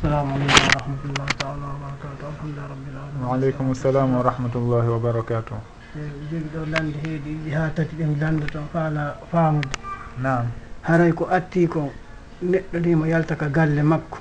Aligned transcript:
assalamu 0.00 0.32
aleykum 0.34 0.64
wa 0.64 0.80
rahmatullahi 0.80 1.34
taala 1.36 1.66
wa 1.76 1.88
alhamdulillah 1.92 2.68
rabbil 2.72 2.96
alamin. 2.96 3.24
Waaleykum 3.28 3.74
salam 3.74 4.14
wa 4.16 4.22
rahmatullahi 4.22 4.88
wa 4.88 4.98
barakatu 4.98 5.54
eyi 5.96 6.04
eh, 6.04 6.12
jogi 6.30 6.48
ɗo 6.54 6.62
lande 6.72 6.96
heedi 7.04 7.30
ɗiɗi 7.34 7.50
ha 7.52 7.68
tati 7.76 7.96
ɗen 7.96 8.16
lande 8.20 8.46
faala 8.72 9.04
faamude. 9.30 9.68
Nam 10.22 10.46
haray 10.88 11.12
ko 11.12 11.26
atti 11.30 11.66
ko 11.68 11.92
neɗɗo 12.42 12.78
ndimo 12.80 13.06
yalta 13.12 13.36
ka 13.36 13.48
galle 13.48 13.82
makko. 13.82 14.18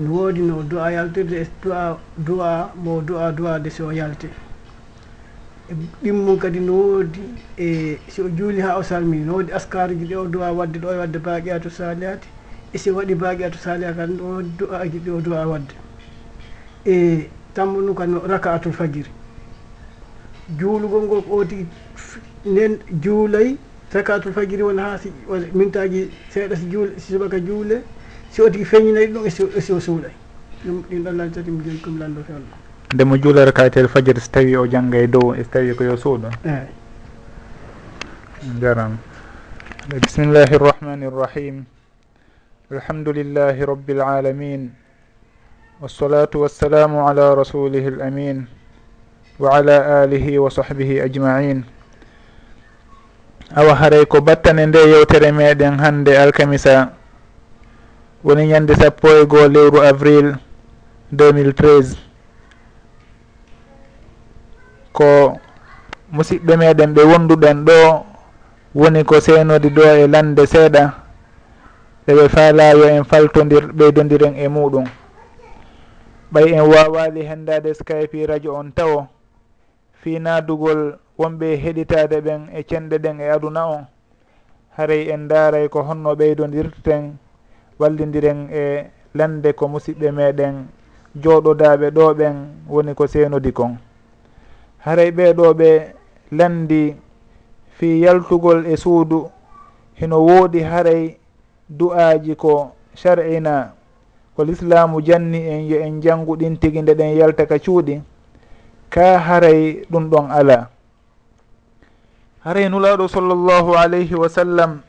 No 0.00 0.10
woodi 0.16 0.40
no 0.40 0.62
du'a 0.62 0.90
yaltirde 0.96 1.36
e 1.42 1.46
du'a 1.62 1.98
du'a 2.16 2.72
mo 2.74 3.00
du'a 3.02 3.32
du'ade 3.32 3.68
si 3.70 3.82
o 3.82 3.90
yalti 3.92 4.28
e 5.68 5.74
ɗimmum 6.02 6.38
kadi 6.38 6.60
no 6.60 6.72
woodi 6.72 7.20
e 7.58 7.98
si 8.08 8.22
o 8.22 8.28
juuli 8.32 8.60
ha 8.64 8.78
o 8.78 8.82
salmi 8.82 9.18
no 9.28 9.32
woodi 9.34 9.52
askaruji 9.52 10.06
ɗi 10.08 10.16
o 10.16 10.24
du'a 10.26 10.52
wadde 10.56 10.78
ɗo 10.80 10.88
e 10.94 10.98
wadde 11.04 11.18
baaqiyatu 11.20 11.68
salihati 11.70 12.39
isi 12.74 12.90
waɗi 12.90 13.14
baaqi 13.14 13.44
atu 13.44 13.58
saaliha 13.58 13.92
kan 13.92 14.20
o 14.20 14.42
du'a 14.42 14.78
aji 14.80 14.98
ɗi 14.98 15.10
o 15.10 15.20
du'a 15.20 15.46
wadde. 15.46 15.74
E 16.86 17.28
tambunu 17.54 17.94
kan 17.94 18.20
raka 18.26 18.52
atul 18.52 18.72
fajiri. 18.72 19.10
Juulugol 20.58 21.02
ngol 21.04 21.22
ko 21.22 21.44
tigi 21.44 21.66
nden 22.44 22.78
juulay 23.02 23.56
rakatul 23.92 24.32
fajiri 24.32 24.62
wona 24.62 24.82
ha 24.82 24.98
mintaji 25.54 26.10
seeɗa 26.30 26.56
si 26.56 26.66
juule 26.70 26.92
si 26.96 27.12
subaka 27.12 27.40
juule 27.40 27.82
si 28.30 28.40
e 28.40 28.44
e 28.44 28.46
o 28.46 28.50
tigi 28.50 28.64
feñinayi 28.64 29.06
ɗum 29.06 29.26
esi 29.26 29.72
o 29.72 29.80
suuɗay 29.80 30.12
ɗum 30.64 30.82
ɗin 30.90 31.02
ɗon 31.04 31.16
lan 31.16 31.30
tati 31.32 31.50
mi 31.50 31.64
joni 31.64 31.80
kom 31.80 31.98
lanndo 31.98 32.22
fe 32.22 32.32
allah 32.32 32.56
nde 32.94 33.04
mo 33.04 33.16
juula 33.16 33.44
rakatel 33.44 33.88
fajiri 33.88 34.20
so 34.20 34.30
tawi 34.30 34.56
o 34.56 34.66
jangga 34.66 34.98
e 34.98 35.06
dow 35.06 35.34
so 35.34 35.50
tawi 35.50 35.74
ko 35.74 35.84
yo 35.84 35.96
suuɗo 35.96 36.30
eyi 36.44 36.68
jaram 38.60 38.96
bisimillahir 39.88 40.54
irrahmani 40.54 41.06
rahim 41.10 41.64
alhamdu 42.70 43.10
lillahi 43.10 43.66
rabbi 43.66 43.98
lalamin 43.98 44.70
wassalatu 45.82 46.46
wassalamu 46.46 47.02
ala 47.02 47.34
rasulihi 47.34 47.98
l 47.98 48.02
amin 48.06 48.46
wa 49.42 49.58
ala 49.58 50.06
alihi 50.06 50.38
wa 50.38 50.46
sahbihi 50.46 51.02
ajmain. 51.02 51.66
Awa 53.58 53.74
haray 53.74 54.06
ko 54.06 54.22
battane 54.22 54.70
nde 54.70 54.86
yewtere 54.86 55.32
meɗen 55.34 55.82
hande 55.82 56.14
alkamisa. 56.14 56.94
Woni 58.22 58.46
ñande 58.46 58.78
sappo 58.78 59.10
e 59.18 59.26
goo 59.26 59.48
lewru 59.50 59.82
avril 59.82 60.38
2013 61.10 61.98
ko 64.94 65.34
musidɓe 66.14 66.54
meɗen 66.56 66.94
ɓe 66.94 67.02
wonduɗen 67.02 67.66
ɗo 67.66 68.06
woni 68.78 69.02
ko 69.02 69.18
seenodi 69.20 69.74
ɗo 69.74 69.82
e 69.82 70.06
lande 70.06 70.46
seeɗa. 70.46 70.99
eɓe 72.08 72.28
faalayo 72.28 72.84
en 72.88 73.04
faltodir 73.04 73.64
ɓeydodiren 73.72 74.34
e 74.36 74.48
muɗum 74.48 74.84
ɓay 76.32 76.52
en 76.54 76.64
wawali 76.72 77.22
hendade 77.22 77.74
skype 77.74 78.26
radio 78.26 78.54
on 78.54 78.72
tawo 78.72 79.06
fi 80.00 80.18
nadugol 80.18 80.96
wonɓe 81.18 81.48
heɗitade 81.62 82.20
ɓen 82.26 82.40
e 82.58 82.62
cenɗe 82.68 82.96
ɗen 82.98 83.20
e 83.20 83.28
aduna 83.30 83.62
o. 83.68 83.78
Haray 84.76 85.10
en 85.12 85.28
daaray 85.28 85.68
ko 85.68 85.82
honno 85.82 86.14
ɓeydodirten 86.16 87.04
wallidiren 87.78 88.48
e 88.52 88.90
lande 89.14 89.52
ko 89.52 89.68
musidɓe 89.68 90.08
meɗen 90.18 90.54
jooɗodaɓe 91.22 91.90
ɗo 91.96 92.14
ɓen 92.14 92.36
woni 92.68 92.94
ko 92.94 93.06
seenodi 93.06 93.52
kon. 93.52 93.76
Haray 94.84 95.10
ɓeɗo 95.10 95.54
ɓe 95.54 95.70
landi 96.32 96.96
fi 97.76 98.00
yaltugol 98.00 98.64
e 98.66 98.76
suudu 98.76 99.28
hino 100.00 100.16
woodi 100.26 100.60
haray 100.62 101.18
du'aji 101.70 102.34
ko 102.36 102.74
shar'ina 102.94 103.72
ko 104.36 104.42
l'islamu 104.44 104.98
janni 105.02 105.38
en 105.46 105.60
yo 105.70 105.78
en 105.80 106.02
janguɗin 106.02 106.58
tigi 106.58 106.82
nde 106.82 106.94
ɗen 106.94 107.16
yalta 107.16 107.46
ka 107.46 107.58
cuuɗi 107.58 108.02
ka 108.90 109.18
haray 109.18 109.82
ɗum 109.90 110.10
ɗon 110.10 110.26
ala 110.30 110.68
haray 112.44 112.68
nulaɗo 112.68 113.08
sallllahu 113.08 113.78
alayhi 113.78 114.14
wa 114.14 114.28
sallam 114.28 114.80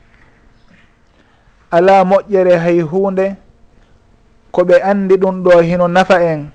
ala 1.70 2.04
moƴƴere 2.04 2.58
hay 2.58 2.80
hunde 2.82 3.36
ko 4.50 4.64
ɓe 4.64 4.82
andi 4.82 5.16
ɗum 5.16 5.42
ɗo 5.42 5.60
hino 5.62 5.88
nafa 5.88 6.18
en 6.22 6.50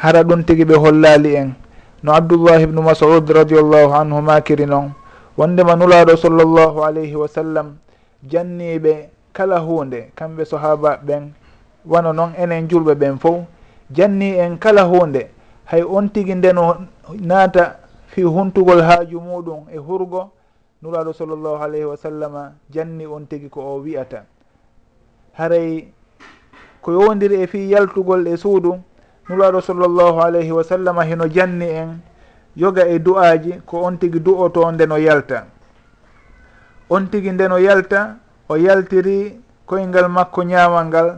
hara 0.00 0.22
ɗum 0.24 0.42
tigi 0.44 0.64
ɓe 0.64 0.74
hollali 0.76 1.34
en. 1.36 1.54
No 2.02 2.12
abdoullah 2.12 2.60
ibnu 2.60 2.82
masud 2.84 3.24
radiallahu 3.26 3.90
anhu 3.96 4.20
makiri 4.22 4.66
noon 4.66 4.92
wondema 5.36 5.74
nulaɗo 5.76 6.16
sallllahu 6.16 6.84
alayhi 6.84 7.16
wa 7.16 7.26
sallam 7.28 7.76
janniɓe 8.28 9.08
kala 9.32 9.58
hunde 9.58 10.10
kamɓe 10.14 10.44
sahaba 10.44 10.96
ɓen 11.06 11.32
wano 11.86 12.12
noon 12.12 12.32
enen 12.36 12.68
julɓe 12.68 12.94
ɓen 12.94 13.18
fof 13.18 13.44
janni 13.90 14.38
en 14.38 14.58
kala 14.58 14.82
hunde 14.84 15.30
hay 15.64 15.82
on 15.82 16.08
tigui 16.08 16.34
ndeno 16.34 16.86
naata 17.20 17.76
fi 18.06 18.22
huntugol 18.22 18.82
haaju 18.82 19.20
muɗum 19.20 19.60
e 19.74 19.78
hurgo? 19.78 20.30
Nuraɗo 20.82 21.12
sallllahu 21.12 21.62
alayhi 21.62 21.84
wa 21.84 21.96
sallama 21.96 22.52
janni 22.70 23.06
on 23.06 23.26
tigui 23.26 23.48
ko 23.48 23.60
o 23.60 23.80
wiyata 23.80 24.24
haray 25.32 25.88
ko 26.82 26.92
yowdiri 26.92 27.42
e 27.42 27.46
fi 27.46 27.70
yaltugol 27.70 28.26
e 28.26 28.36
suudu? 28.36 28.78
Nuraɗo 29.28 29.60
sallllahu 29.60 30.20
alayhi 30.20 30.52
wa 30.52 30.64
sallama 30.64 31.04
hino 31.04 31.28
janni 31.28 31.66
en 31.66 31.98
yoga 32.56 32.86
e 32.86 32.98
du'aji 32.98 33.60
ko 33.66 33.82
on 33.84 33.96
tigui 33.98 34.20
du'oto 34.20 34.70
ndeno 34.72 34.98
yalta. 34.98 35.46
on 36.90 37.08
tigui 37.10 37.32
nden 37.32 37.52
o 37.52 37.58
yalta 37.58 38.16
o 38.48 38.56
yaltiri 38.56 39.40
koyngal 39.66 40.08
makko 40.08 40.42
ñaamal 40.44 40.86
ngal 40.86 41.08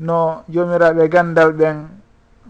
no 0.00 0.42
jomiraɓe 0.48 1.08
gandal 1.08 1.52
ɓen 1.52 1.76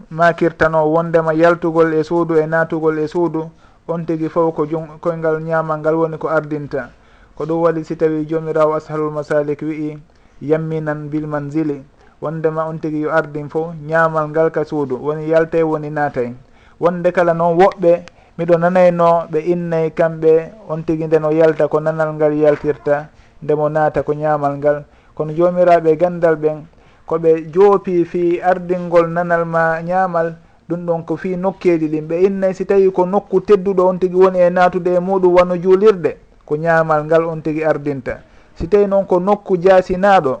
makirtano 0.09 0.85
wondema 0.93 1.33
yaltugol 1.33 1.93
e 1.93 2.03
suudu 2.03 2.35
e 2.37 2.45
natugol 2.45 2.97
e 2.99 3.07
suudu 3.07 3.49
on 3.87 4.05
tigui 4.05 4.29
fof 4.29 4.53
ko 4.55 4.65
jum 4.65 4.85
koyngal 5.01 5.41
ñaamal 5.41 5.79
ngal 5.79 5.95
woni 5.95 6.17
ko 6.17 6.27
ardinta. 6.29 6.89
Ko 7.35 7.45
ɗum 7.45 7.61
waɗi 7.63 7.83
si 7.83 7.95
tawi 7.97 8.25
jomirawo 8.25 8.75
ashalul 8.75 9.11
masalik 9.11 9.61
wi'i 9.61 9.97
yamminan 10.41 11.09
bil 11.09 11.27
manzili 11.27 11.83
wondema 12.21 12.65
on 12.65 12.77
tigui 12.79 13.01
yo 13.01 13.11
ardin 13.11 13.49
fof 13.49 13.73
ñaamal 13.87 14.29
ngal 14.29 14.51
ka 14.51 14.63
suudu 14.65 14.95
woni 15.01 15.27
yaltay 15.29 15.63
woni 15.63 15.89
naatay. 15.89 16.33
Wonde 16.79 17.11
kala 17.11 17.33
noon 17.33 17.57
woɓɓe 17.57 18.05
miɗo 18.37 18.57
nanayno 18.57 19.27
ɓe 19.31 19.39
innay 19.53 19.91
kamɓe 19.91 20.51
on 20.69 20.83
tigui 20.83 21.07
nden 21.07 21.23
o 21.25 21.31
yalta 21.31 21.67
ko 21.67 21.79
nanal 21.79 22.13
ngal 22.13 22.33
yaltirta 22.33 23.07
ndemo 23.41 23.69
naata 23.69 24.03
ko 24.03 24.13
ñamal 24.13 24.57
ngal. 24.57 24.83
Kono 25.15 25.31
jomiraɓe 25.33 25.95
gandal 25.97 26.35
ɓen 26.35 26.65
koɓe 27.07 27.29
joopi 27.53 28.05
fi 28.05 28.41
ardingol 28.41 29.07
nanal 29.09 29.45
ma 29.45 29.81
ñaamal 29.81 30.35
ɗum 30.67 30.85
ɗon 30.85 31.03
ko 31.05 31.15
fi 31.15 31.37
nokkeji 31.37 31.87
ɗin. 31.87 32.07
Ɓe 32.07 32.15
innay 32.25 32.53
si 32.53 32.65
tawi 32.65 32.91
ko 32.91 33.05
nokku 33.05 33.39
tedduɗo 33.41 33.87
on 33.87 33.97
tigui 33.99 34.21
woni 34.25 34.39
e 34.39 34.49
natude 34.49 34.87
e 34.95 34.99
muɗum 34.99 35.33
wano 35.33 35.55
juulirde 35.55 36.17
ko 36.45 36.55
ñaamal 36.57 37.05
ngal 37.05 37.23
on 37.23 37.41
tigui 37.41 37.63
ardinta. 37.63 38.19
Si 38.55 38.67
tawi 38.67 38.87
noon 38.87 39.05
ko 39.05 39.19
nokku 39.19 39.57
jaasinaɗo 39.57 40.39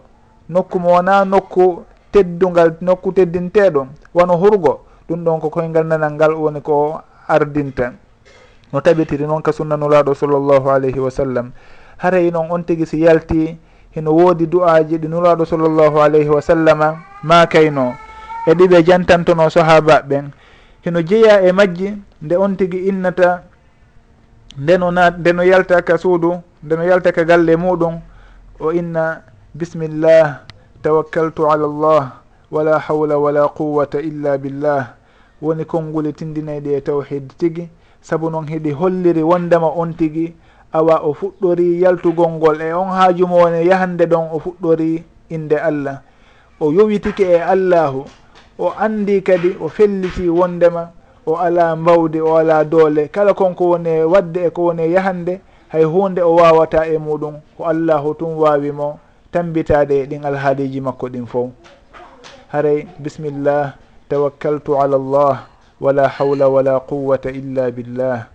nokku 0.49 0.79
mo 0.79 0.89
wona 0.95 1.23
nokku 1.25 1.83
teddungal 2.11 2.75
nokku 2.81 3.11
teddinteɗo 3.13 3.87
wano 4.13 4.33
hurgo 4.37 4.81
ɗum 5.07 5.23
ɗon 5.23 5.39
ko 5.39 5.49
koyngal 5.49 5.85
nanal 5.87 6.11
ngal 6.13 6.33
woni 6.33 6.61
ko 6.61 6.99
ardinta 7.27 7.93
no 8.73 8.81
tabitiri 8.81 9.25
noon 9.27 9.41
ka 9.41 9.51
sunnanulaɗo 9.51 10.13
sallllahu 10.15 10.67
alayhi 10.69 10.99
wa 10.99 11.11
sallam. 11.11 11.51
Haray 11.97 12.31
noon 12.31 12.51
on 12.51 12.63
tigui 12.63 12.85
si 12.85 13.01
yalti 13.07 13.55
hino 13.95 14.11
woodi 14.11 14.47
du'aji 14.47 14.97
ɗi 14.99 15.07
nulaɗo 15.07 15.45
sallllahu 15.47 16.01
alayhi 16.03 16.27
wa 16.29 16.41
sallama 16.41 16.87
ma 17.23 17.45
kayno 17.47 17.95
e 18.47 18.51
ɗiɓe 18.53 18.83
jantantono 18.83 19.49
sahabaɓen 19.49 20.31
hino 20.83 20.99
jeeya 21.01 21.41
e 21.47 21.51
majji 21.51 21.95
nde 22.21 22.35
on 22.35 22.55
tigui 22.57 22.87
innata 22.91 23.43
ndeno 24.57 24.91
na 24.91 25.09
ndeno 25.09 25.43
yalta 25.43 25.81
ka 25.81 25.97
suudu 25.97 26.41
ndeno 26.63 26.83
yalta 26.83 27.11
ka 27.11 27.23
galle 27.23 27.55
muɗum 27.55 27.99
o 28.59 28.71
inna 28.71 29.21
bisimillah 29.55 30.43
tawakkaltu 30.83 31.47
ala 31.51 31.67
llah 31.67 32.03
wala 32.51 32.79
hawla 32.79 33.17
wala 33.17 33.47
quwata 33.47 34.01
illa 34.01 34.37
billah. 34.37 35.04
woni 35.41 35.65
konnguli 35.65 36.09
e 36.09 36.13
tindinayɗi 36.13 36.73
e 36.73 36.81
tawhid 36.81 37.33
tigi. 37.37 37.69
Saabu 38.01 38.29
noon 38.29 38.47
heɗi 38.47 38.71
holliri 38.71 39.23
wondema 39.23 39.67
on 39.67 39.93
tigi 39.93 40.33
awa 40.73 41.01
o 41.03 41.13
fuɗɗori 41.13 41.81
yaltugol 41.81 42.29
ngol 42.29 42.61
e 42.61 42.73
on 42.73 42.89
haajumo 42.89 43.35
woni 43.37 43.67
yahande 43.67 44.05
ɗon 44.05 44.29
o 44.33 44.39
fuɗɗori 44.39 45.03
inde 45.29 45.57
allah. 45.57 46.01
O 46.59 46.71
yowitike 46.71 47.23
e 47.23 47.39
allahu 47.41 48.05
o 48.59 48.69
andi 48.77 49.21
kadi 49.21 49.55
o 49.59 49.67
felliti 49.69 50.29
wondema 50.29 50.91
o 51.25 51.35
ala 51.35 51.75
mbawdi 51.75 52.19
o 52.21 52.37
ala 52.37 52.63
doole. 52.63 53.07
Kala 53.07 53.33
konko 53.33 53.69
woni 53.69 54.03
wadde 54.03 54.45
e 54.45 54.49
ko 54.49 54.61
woni 54.69 54.91
yahande 54.91 55.41
hay 55.69 55.83
hunde 55.83 56.21
o 56.21 56.35
wawata 56.35 56.87
e 56.87 56.97
muɗum 56.97 57.35
ko 57.57 57.65
allahu 57.65 58.13
tun 58.13 58.35
wawimo 58.37 58.99
tambitade 59.31 59.91
e 59.91 60.05
ɗin 60.05 60.25
alhaaliji 60.25 60.81
makko 60.81 61.09
ɗin 61.09 61.25
fof 61.27 61.49
haray 62.51 62.87
bisimillah 62.99 63.75
tawakkaltu 64.09 64.77
ala 64.77 64.97
llah 64.97 65.47
wala 65.81 66.07
hawla 66.07 66.47
wala 66.49 66.79
quwata 66.79 67.31
illa 67.31 67.71
billah. 67.71 68.27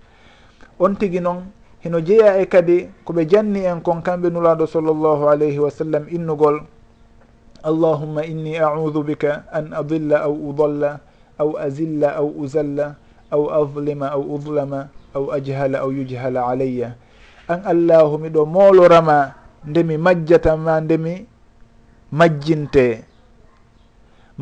On 0.81 0.97
tigi 0.97 1.21
noon 1.21 1.45
hino 1.81 2.01
jeeya 2.01 2.37
e 2.41 2.47
kadi 2.47 2.89
koɓe 3.05 3.25
janni 3.29 3.65
en 3.65 3.81
kon 3.81 4.03
kamɓe 4.03 4.29
nulaɗo 4.31 4.67
sallllahu 4.67 5.29
alayhi 5.29 5.59
wa 5.59 5.71
sallam 5.71 6.05
innugol 6.11 6.61
allahumma 7.63 8.25
inni 8.25 8.59
audu 8.59 9.03
bika 9.03 9.45
an 9.53 9.73
adilla 9.73 10.25
aw 10.25 10.33
udalla 10.33 11.01
aw 11.39 11.51
azilla 11.57 12.17
aw 12.21 12.29
uzalla 12.37 12.97
aw 13.33 13.43
adlima 13.63 14.13
aw 14.13 14.21
udlama 14.21 14.89
aw 15.15 15.33
ajhala 15.33 15.81
aw 15.85 15.91
yujhala 15.93 16.45
alayya. 16.49 16.97
An 17.49 17.65
allahu 17.65 18.19
miɗo 18.19 18.47
moolorama 18.47 19.35
ndemi 19.65 19.97
majjatama 19.97 20.81
ndemi 20.81 21.27
majjinte. 22.13 23.05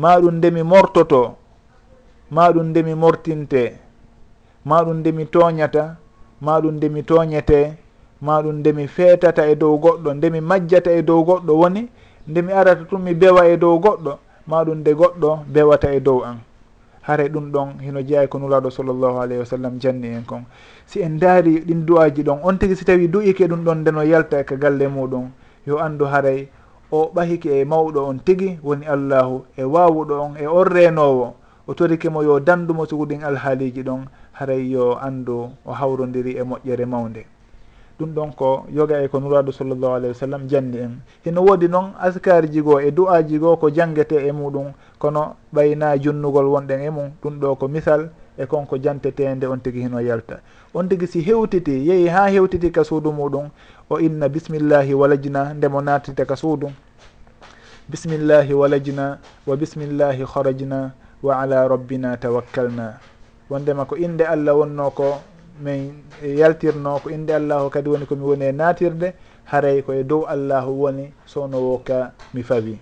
ma 0.01 0.11
ɗum 0.21 0.35
nde 0.37 0.47
mi 0.55 0.63
mortoto 0.71 1.21
ma 2.35 2.43
ɗum 2.53 2.67
nde 2.71 2.79
mi 2.87 2.93
mortinte 3.03 3.63
ma 4.69 4.77
ɗum 4.85 4.97
nde 4.99 5.09
mi 5.17 5.25
tooñata 5.33 5.83
ma 6.45 6.53
ɗum 6.61 6.75
nde 6.77 6.87
mi 6.95 7.01
tooñete 7.09 7.59
ma 8.25 8.41
ɗum 8.43 8.55
nde 8.59 8.69
mi 8.77 8.85
feetata 8.95 9.43
e 9.51 9.55
dow 9.61 9.75
goɗɗo 9.83 10.09
nde 10.17 10.27
mi 10.33 10.39
majjata 10.49 10.91
e 10.91 11.01
dow 11.09 11.21
goɗɗo 11.27 11.53
woni 11.61 11.81
nde 12.29 12.39
mi 12.45 12.51
arata 12.59 12.83
tun 12.89 13.01
mi 13.01 13.13
bewa 13.13 13.41
e 13.47 13.57
dow 13.57 13.75
goɗɗo 13.83 14.11
ma 14.49 14.57
ɗum 14.65 14.77
nde 14.81 14.91
goɗɗo 14.99 15.29
bewata 15.53 15.91
e 15.93 15.99
dow 15.99 16.19
an 16.29 16.37
hare 17.01 17.27
ɗum 17.29 17.51
ɗon 17.51 17.69
hino 17.81 18.01
jeeya 18.01 18.27
ko 18.27 18.39
nulaɗo 18.39 18.69
sallllahu 18.71 19.17
alayhi 19.21 19.39
wa 19.39 19.45
sallam 19.45 19.79
janni 19.79 20.07
en 20.07 20.23
kon. 20.25 20.43
Si 20.85 21.01
en 21.01 21.17
daari 21.19 21.59
ɗin 21.65 21.85
du'aji 21.85 22.23
ɗon 22.23 22.39
on 22.43 22.57
tigui 22.57 22.75
si 22.75 22.85
tawi 22.85 23.07
du'ike 23.07 23.47
ɗum 23.47 23.63
ɗon 23.65 23.77
ndeno 23.81 24.03
yalta 24.03 24.39
e 24.39 24.43
ka 24.43 24.55
galle 24.55 24.87
muɗum 24.87 25.29
yo 25.67 25.77
andu 25.79 26.05
haray 26.05 26.47
o 26.91 27.11
ɓahike 27.15 27.61
e 27.61 27.65
mawɗo 27.65 28.07
on 28.09 28.19
tigi 28.25 28.59
woni 28.63 28.85
allahu 28.85 29.45
e 29.57 29.63
wawuɗo 29.63 30.15
on 30.21 30.33
e 30.37 30.45
on 30.47 30.63
renowo 30.63 31.33
o 31.67 31.73
torike 31.73 32.09
mo 32.09 32.21
yo 32.23 32.39
dandumo 32.39 32.85
suguɗin 32.85 33.23
alhaaliji 33.23 33.83
ɗon 33.83 34.07
haray 34.33 34.71
yo 34.71 34.97
andu 34.97 35.51
o 35.65 35.71
hawrodiri 35.73 36.37
e 36.37 36.43
moƴƴere 36.43 36.85
mawde 36.85 37.25
ɗum 37.99 38.13
ɗon 38.15 38.31
ko 38.35 38.65
yoga 38.71 39.03
e 39.03 39.07
ko 39.07 39.19
nuraɗo 39.19 39.51
sallllahu 39.51 39.93
alayhi 39.93 40.13
wa 40.15 40.19
sallam 40.19 40.47
janni 40.47 40.77
en. 40.77 41.01
Hino 41.25 41.41
woodi 41.43 41.67
noon 41.67 41.91
askariji 41.99 42.61
goo 42.61 42.79
e 42.79 42.91
du'aji 42.91 43.39
goo 43.39 43.57
ko 43.57 43.69
jangete 43.69 44.15
e 44.15 44.31
muɗum 44.31 44.71
kono 44.97 45.35
ɓayna 45.53 45.97
junnugol 45.99 46.45
wonɗen 46.47 46.79
e 46.81 46.89
mum. 46.89 47.11
Ɗum 47.21 47.39
ɗo 47.39 47.55
ko 47.59 47.67
misal 47.67 48.09
e 48.37 48.45
konko 48.45 48.77
jantetende 48.77 49.45
on 49.47 49.59
tigi 49.59 49.81
hino 49.81 49.99
yalta. 49.99 50.39
On 50.73 50.87
tigi 50.87 51.07
si 51.07 51.21
hewtiti 51.21 51.87
yeehi 51.87 52.07
ha 52.07 52.29
hewtiti 52.29 52.71
ka 52.71 52.83
suudu 52.83 53.11
muɗum 53.11 53.49
o 53.89 53.99
inna 53.99 54.29
bisimillahi 54.29 54.93
walajna 54.93 55.53
ndemo 55.53 55.81
natite 55.81 56.25
ka 56.25 56.35
suudu. 56.35 56.71
Bisimillahi 57.89 58.53
walajna 58.53 59.17
wa 59.47 59.57
bisimillahi 59.57 60.23
harajna 60.33 60.91
wa 61.23 61.39
ala 61.39 61.67
rabbina 61.67 62.17
tawakkalna. 62.17 62.93
Wondema 63.49 63.85
ko 63.85 63.97
inde 63.97 64.25
allah 64.25 64.57
wonno 64.57 64.91
ko 64.91 65.17
min 65.61 65.93
yaltirno 66.23 66.99
ko 66.99 67.09
inde 67.09 67.35
allahu 67.35 67.69
kadi 67.69 67.89
woni 67.89 68.05
komi 68.05 68.23
woni 68.23 68.45
e 68.45 68.51
natirde 68.51 69.13
haray 69.45 69.81
koye 69.81 70.03
dow 70.03 70.25
allahu 70.29 70.81
woni 70.83 71.13
sownowo 71.25 71.77
ka 71.83 72.11
mi 72.33 72.43
fawi. 72.43 72.77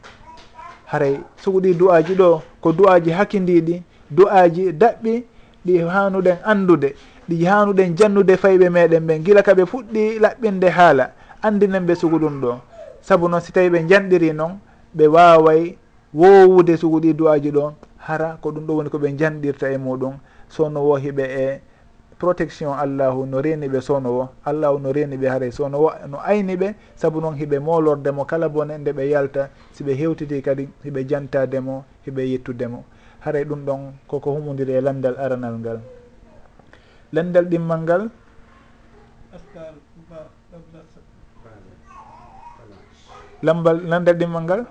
Haray 0.86 1.20
soko 1.44 1.60
ɗi 1.60 1.74
du'aji 1.74 2.16
ɗo 2.16 2.42
ko 2.62 2.72
du'aji 2.72 3.12
hakkidiɗi 3.12 3.82
du'aji 4.12 4.72
daɓɓi 4.72 5.24
ɗi 5.66 5.74
hanuɗen 5.88 6.38
andude. 6.44 6.96
ɗi 7.30 7.46
hanuɗen 7.46 7.96
jannude 7.96 8.38
fayɓe 8.38 8.70
meɗen 8.70 9.04
ɓen 9.08 9.24
gila 9.24 9.42
kaɓe 9.44 9.66
fuɗɗi 9.66 10.20
laɓɓinde 10.20 10.70
haala 10.70 11.12
andinen 11.42 11.86
ɓe 11.86 11.96
suguɗum 11.96 12.42
ɗo. 12.42 12.60
Saabu 13.02 13.28
noon 13.30 13.42
si 13.42 13.52
tawi 13.52 13.70
ɓe 13.70 13.88
janɗiri 13.90 14.34
noon 14.34 14.60
ɓe 14.96 15.08
waway 15.08 15.78
wowude 16.14 16.78
suguɗi 16.78 17.14
du'aji 17.14 17.52
ɗon 17.52 17.74
hara 17.98 18.38
ko 18.42 18.52
ɗum 18.52 18.66
ɗo 18.66 18.74
woni 18.76 18.90
koɓe 18.90 19.18
janɗirta 19.18 19.72
e 19.72 19.78
muɗum. 19.78 20.14
Sowno 20.50 20.80
wo 20.82 20.96
hiɓe 20.98 21.24
e 21.24 21.62
protection 22.18 22.74
allahu 22.74 23.26
no 23.26 23.42
reni 23.42 23.68
ɓe 23.68 23.82
sownowo 23.82 24.30
allahu 24.46 24.80
no 24.80 24.92
reni 24.92 25.18
ɓe 25.18 25.28
haaray 25.28 25.52
sownowo 25.52 25.92
no 26.08 26.18
ayni 26.24 26.56
ɓe. 26.56 26.76
Saabu 26.96 27.22
noon 27.22 27.36
hiɓe 27.36 27.60
molordemo 27.60 28.26
kala 28.26 28.50
bone 28.50 28.78
nde 28.78 28.92
ɓe 28.94 29.10
yalta 29.10 29.50
siɓe 29.76 29.94
hewtiti 29.96 30.42
kadi 30.42 30.70
hiɓe 30.86 31.06
jantademo 31.08 31.84
hiɓe 32.08 32.22
yettudemo 32.32 32.84
haray 33.20 33.44
ɗum 33.44 33.66
ɗon 33.66 33.82
koko 34.08 34.32
humodiri 34.32 34.74
e 34.74 34.82
landal 34.82 35.16
aranal 35.20 35.60
ngal. 35.60 35.80
lendal 37.14 37.46
ɗimmal 37.46 37.82
ngal? 37.82 38.04
Lambal 43.44 43.78
landal 43.86 44.16
ɗimmal 44.18 44.44
ngal? 44.44 44.62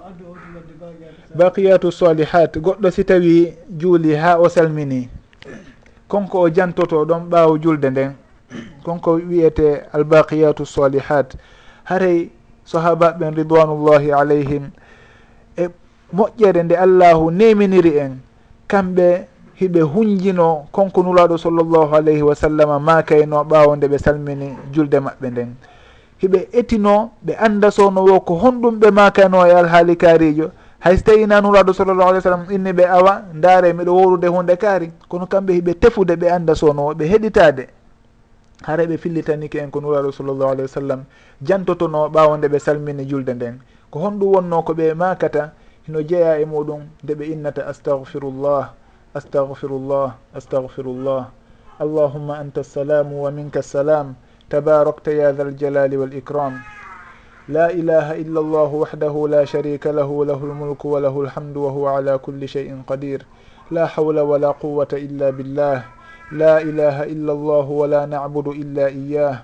Baqiyatu 1.34 1.92
salihat 1.92 2.58
goɗɗo 2.58 2.90
si 2.90 3.04
tawi 3.04 3.54
juuli 3.78 4.14
ha 4.14 4.38
o 4.40 4.48
salmini 4.48 5.08
konko 6.08 6.40
o 6.40 6.48
jantoto 6.50 7.04
ɗon 7.04 7.28
ɓaawo 7.30 7.58
julde 7.62 7.90
nden. 7.90 8.12
Konko 8.84 9.12
wiyete 9.28 9.82
albaqiyatu 9.92 10.66
salihat. 10.66 11.34
Haray 11.84 12.30
sahabaɓen 12.64 13.34
ridwanullahi 13.34 14.12
alayhim 14.12 14.70
e 15.56 15.68
moƴƴere 16.14 16.62
nde 16.62 16.74
allahu 16.76 17.30
neminiri 17.30 17.98
en 17.98 18.18
kamɓe 18.68 19.26
hiɓe 19.61 19.81
hunjino 19.81 20.67
konko 20.73 21.03
nulaɗo 21.03 21.38
sallllahu 21.38 21.94
alayhi 21.97 22.23
wa 22.23 22.35
sallam 22.35 22.82
ma 22.82 23.03
kayno 23.03 23.44
ɓawo 23.44 23.76
nde 23.76 23.87
ɓe 23.88 23.99
salmini 23.99 24.49
julde 24.73 25.00
maɓɓe 25.00 25.31
nden. 25.31 25.55
Hiɓe 26.23 26.49
etino 26.53 27.11
ɓe 27.25 27.32
anda 27.38 27.70
sowno 27.70 28.00
wo 28.05 28.20
ko 28.20 28.35
honɗum 28.35 28.79
ɓe 28.81 28.91
makano 28.91 29.47
e 29.47 29.53
alhaali 29.53 29.97
kaarijo. 29.97 30.50
Hay 30.81 30.97
so 30.99 31.03
tawi 31.05 31.26
na 31.26 31.41
nuraɗo 31.41 31.73
sallllahu 31.73 32.08
alih 32.08 32.19
w 32.19 32.23
sallam 32.23 32.44
inni 32.50 32.73
ɓe 32.73 32.85
awa 32.85 33.23
ndaare 33.35 33.73
miɗo 33.73 33.93
wowrude 33.97 34.26
hunde 34.29 34.56
kaari 34.56 34.91
kono 35.08 35.26
kamɓe 35.26 35.53
hiɓe 35.61 35.75
tefude 35.81 36.17
ɓe 36.17 36.31
anda 36.31 36.55
sowno 36.55 36.87
o 36.88 36.94
ɓe 36.94 37.05
heɗitade 37.08 37.67
hara 38.62 38.85
ɓe 38.85 38.97
fillitanike 38.99 39.56
en 39.58 39.70
ko 39.70 39.81
nuraɗo 39.81 40.12
sallllahu 40.12 40.50
alih 40.53 40.62
wa 40.62 40.69
sallam 40.69 41.00
jantotono 41.43 42.08
ɓawo 42.08 42.37
nde 42.37 42.49
ɓe 42.49 42.58
salmini 42.58 43.05
julde 43.08 43.32
nden. 43.35 43.58
Ko 43.91 43.99
honɗum 44.00 44.35
wonno 44.35 44.62
ko 44.62 44.75
ɓe 44.75 44.94
makata 44.94 45.53
hino 45.87 46.03
jeeya 46.03 46.38
e 46.41 46.44
muɗum 46.44 46.82
nde 47.05 47.14
ɓe 47.14 47.25
innata 47.32 47.67
astahfirullah 47.67 48.70
أستغفر 49.16 49.68
الله 49.68 50.14
أستغفر 50.36 50.84
الله 50.84 51.22
اللهم 51.80 52.30
أنت 52.30 52.58
السلام 52.58 53.12
ومنك 53.12 53.56
السلام 53.56 54.14
تباركت 54.50 55.08
يا 55.08 55.32
ذا 55.32 55.42
الجلال 55.42 55.96
والإكرام 55.96 56.54
la 57.48 57.70
إله 57.70 58.12
إلا 58.26 58.40
الله 58.40 58.70
وحده 58.74 59.14
لا 59.30 59.44
شريك 59.44 59.86
له 59.86 60.24
له 60.24 60.40
الملك 60.44 60.84
وله 60.84 61.20
الحمد 61.20 61.56
وهو 61.56 61.86
على 61.86 62.18
كل 62.18 62.48
شيء 62.48 62.82
قدير 62.86 63.26
لا 63.70 63.86
حول 63.86 64.20
ولا 64.20 64.50
قوة 64.50 64.88
إلا 64.92 65.30
بالله 65.30 65.84
illa 66.34 66.58
إله 66.58 67.02
إلا 67.06 67.32
الله 67.32 67.66
ولا 67.70 68.06
نعبد 68.06 68.48
إلا 68.48 68.86
إياه 68.86 69.42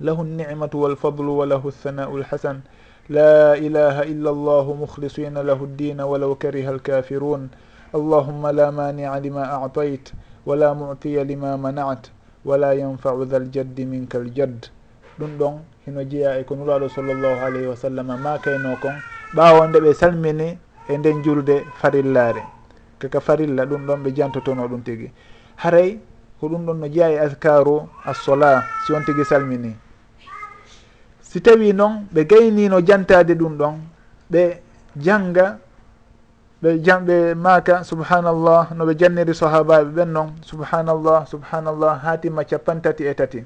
له 0.00 0.22
النعمة 0.22 0.70
والفضل 0.74 1.24
وله 1.28 1.62
الثناء 1.64 2.16
الحسن 2.16 2.60
لا 3.08 3.54
إله 3.56 4.02
إلا 4.02 4.30
الله 4.30 4.74
مخلصين 4.74 5.38
له 5.38 5.64
الدين 5.64 6.00
ولو 6.00 6.34
كره 6.34 6.70
الكافرون 6.70 7.48
allahumma 7.94 8.52
la 8.52 8.70
مانع 8.70 9.18
lima 9.18 9.44
أعطيت 9.44 10.12
wala 10.46 10.74
معطي 10.74 11.24
lima 11.24 11.56
منعت 11.56 12.06
wala 12.44 12.74
yanfau 12.74 13.24
dha 13.24 13.38
ljaddi 13.38 13.84
minka 13.86 14.18
الجد 14.18 14.66
ɗum 15.18 15.36
ɗon 15.38 15.54
hino 15.84 16.04
jeeya 16.04 16.38
e 16.38 16.44
ko 16.44 16.54
nuraɗo 16.54 16.88
sallllahu 16.88 17.40
alayhi 17.42 17.66
wa 17.66 17.76
sallam 17.76 18.06
makayno 18.06 18.76
kon. 18.80 18.94
Ɓawo 19.34 19.66
nde 19.66 19.78
ɓe 19.80 19.94
salmini 19.94 20.58
e 20.88 20.96
nden 20.96 21.22
julde 21.24 21.64
farillare. 21.80 22.42
Kaka 22.98 23.20
farilla 23.20 23.66
ɗum 23.66 23.86
ɗon 23.86 24.02
ɓe 24.02 24.14
jantotono 24.14 24.68
ɗum 24.68 24.82
tigui 24.82 25.10
haray 25.56 25.98
ko 26.40 26.48
ɗum 26.48 26.64
ɗon 26.66 26.74
no 26.78 26.86
jeeya 26.88 27.10
e 27.10 27.18
askaru 27.18 27.88
assola 28.04 28.62
si 28.86 28.92
on 28.92 29.02
tigui 29.04 29.24
salmini. 29.24 29.74
Si 31.20 31.40
tawi 31.40 31.72
noon 31.72 32.06
ɓe 32.14 32.24
gaynino 32.26 32.80
jantade 32.80 33.34
ɗum 33.34 33.56
ɗon 33.58 33.74
ɓe 34.30 34.62
janga 34.96 35.58
ɓe 36.62 36.78
jamɓe 36.82 37.34
maka 37.34 37.84
subhanallah 37.84 38.74
noɓe 38.74 38.98
janniri 38.98 39.34
sahabaɓe 39.34 39.94
ɓen 39.94 40.10
noon 40.12 40.28
subhanallah 40.42 41.26
subhanallah 41.26 42.02
ha 42.02 42.16
timma 42.18 42.42
capan 42.44 42.82
e 42.82 43.14
tati. 43.14 43.44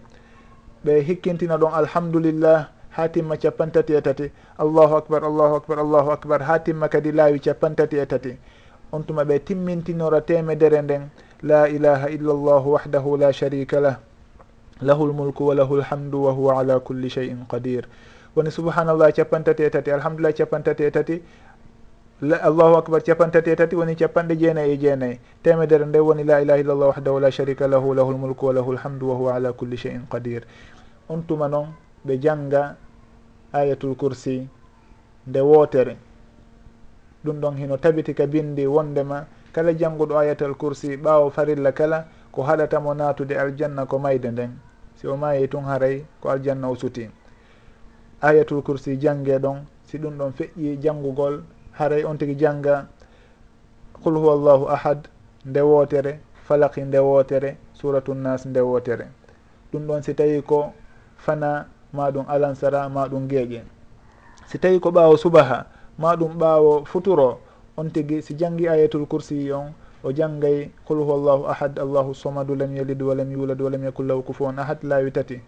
Ɓe 0.84 1.00
hikkintina 1.04 1.58
ɗon 1.58 1.72
alhamdulillah 1.74 2.68
ha 2.96 3.08
timma 3.08 3.36
capan 3.36 3.68
e 3.68 4.00
tati. 4.00 4.32
Allahu 4.58 4.96
akbar 4.96 5.24
allahu 5.24 5.54
akbar 5.60 5.78
allahu 5.78 6.10
akbar 6.10 6.40
ha 6.42 6.58
timma 6.58 6.88
kadi 6.88 7.12
laawi 7.12 7.38
capantati 7.38 8.00
e 8.00 8.06
tati. 8.06 8.32
On 8.92 9.02
tuma 9.04 9.24
ɓe 9.24 9.44
timmintinora 9.44 10.20
temedere 10.22 10.80
nden. 10.82 11.10
La 11.42 11.68
ilaha 11.68 12.08
illa 12.08 12.32
llahu 12.32 12.72
wahdahu 12.76 13.18
la 13.18 13.32
sharika 13.32 13.80
lah. 13.80 13.96
Lahu 14.80 15.12
lmulku 15.12 15.44
wa 15.46 15.54
lahu 15.54 15.82
lhamdu 15.82 16.24
wa 16.24 16.32
huwa 16.32 16.60
ala 16.60 16.80
kulli 16.80 17.10
cheyin 17.10 17.44
qadir. 17.48 17.84
Woni 18.34 18.50
subhanallah 18.50 19.12
capantati 19.12 19.64
e 19.64 19.70
tati 19.70 19.90
alhamdulillah 19.92 20.32
capantati 20.32 20.84
e 20.84 20.90
tati. 20.90 21.22
allahu 22.22 22.76
acbar 22.78 23.02
capantati 23.02 23.50
e 23.50 23.56
tati 23.56 23.74
woni 23.76 23.96
capanɗe 23.96 24.36
jeenayi 24.38 24.72
e 24.72 24.76
jeenayi. 24.78 25.20
Temedere 25.42 25.84
nde 25.86 25.98
woni 25.98 26.22
la 26.24 26.40
ilaha 26.40 26.58
illallah 26.60 26.88
wahdahu 26.94 27.18
la 27.20 27.30
sharika 27.30 27.66
lahu 27.68 27.94
lahu 27.94 28.12
lmulku 28.12 28.46
wa 28.46 28.52
lahu 28.52 28.72
lhamdu 28.72 29.08
wa 29.10 29.14
huwa 29.16 29.34
ala 29.34 29.52
culli 29.52 29.76
cheyin 29.76 30.06
qadir. 30.08 30.42
On 31.08 31.22
tuma 31.26 31.48
noon 31.48 31.74
ɓe 32.06 32.18
janga 32.20 32.76
ayatul 33.52 33.96
coursi 33.96 34.46
nde 35.26 35.40
wootere. 35.40 35.96
Ɗum 37.24 37.40
ɗon 37.40 37.56
hino 37.56 37.76
tabiti 37.76 38.14
ka 38.14 38.26
bindi 38.26 38.66
wondema 38.66 39.26
kala 39.52 39.72
jannguɗo 39.74 40.14
ayatal 40.18 40.54
coursi 40.54 40.96
ɓaawo 40.96 41.30
farilla 41.30 41.72
kala 41.72 42.06
ko 42.30 42.42
haɗatamo 42.42 42.94
naatude 42.94 43.34
aljanna 43.34 43.84
ko 43.86 43.98
mayde 43.98 44.30
nden. 44.30 44.52
Si 44.94 45.08
o 45.08 45.16
maayi 45.16 45.48
tun 45.48 45.64
haray 45.64 46.04
ko 46.20 46.28
aljanna 46.30 46.68
o 46.70 46.74
suti. 46.76 47.10
Ayatul 48.22 48.62
coursi 48.62 48.96
jangge 48.96 49.38
ɗon 49.42 49.66
si 49.84 49.98
ɗum 49.98 50.14
ɗon 50.18 50.32
feƴƴi 50.32 50.78
janngugol 50.80 51.42
haray 51.72 52.04
on 52.04 52.18
tigi 52.18 52.34
jangga 52.34 52.86
qul 54.02 54.14
huwa 54.18 54.36
llahu 54.36 54.68
ahad 54.68 55.08
nde 55.46 55.60
wootere. 55.60 56.20
Falaki 56.48 56.80
nde 56.82 56.98
wootere. 56.98 57.56
Suratu 57.72 58.14
nnas 58.14 58.46
nde 58.46 58.60
wootere. 58.60 59.06
Ɗum 59.72 59.86
ɗon 59.86 60.02
si 60.02 60.14
tawi 60.14 60.42
ko 60.42 60.72
fana 61.16 61.66
ma 61.92 62.10
ɗum 62.10 62.24
alansara 62.28 62.88
ma 62.88 63.08
ɗum 63.08 63.28
geeƴe 63.28 63.62
si 64.46 64.58
tawi 64.58 64.80
ko 64.80 64.90
ɓaawo 64.90 65.16
subaha 65.16 65.66
ma 65.98 66.16
ɗum 66.16 66.38
ɓaawo 66.38 66.84
futuro 66.84 67.38
on 67.76 67.88
tigi 67.90 68.22
si 68.22 68.34
jangi 68.34 68.68
ayatul 68.68 69.06
kursiyi 69.06 69.52
on 69.52 69.72
o 70.04 70.12
janngay 70.12 70.70
qul 70.84 70.98
huwa 70.98 71.16
llahu 71.16 71.46
ahad 71.48 71.78
allahu 71.78 72.14
somadu 72.14 72.54
lam 72.54 72.74
yalid 72.76 73.00
walam 73.02 73.30
yulad 73.32 73.60
walam 73.60 73.84
yakun 73.84 74.06
lahu 74.06 74.22
kufuwan 74.22 74.58
ahad 74.58 74.82
laawi 74.82 75.12
tati 75.12 75.40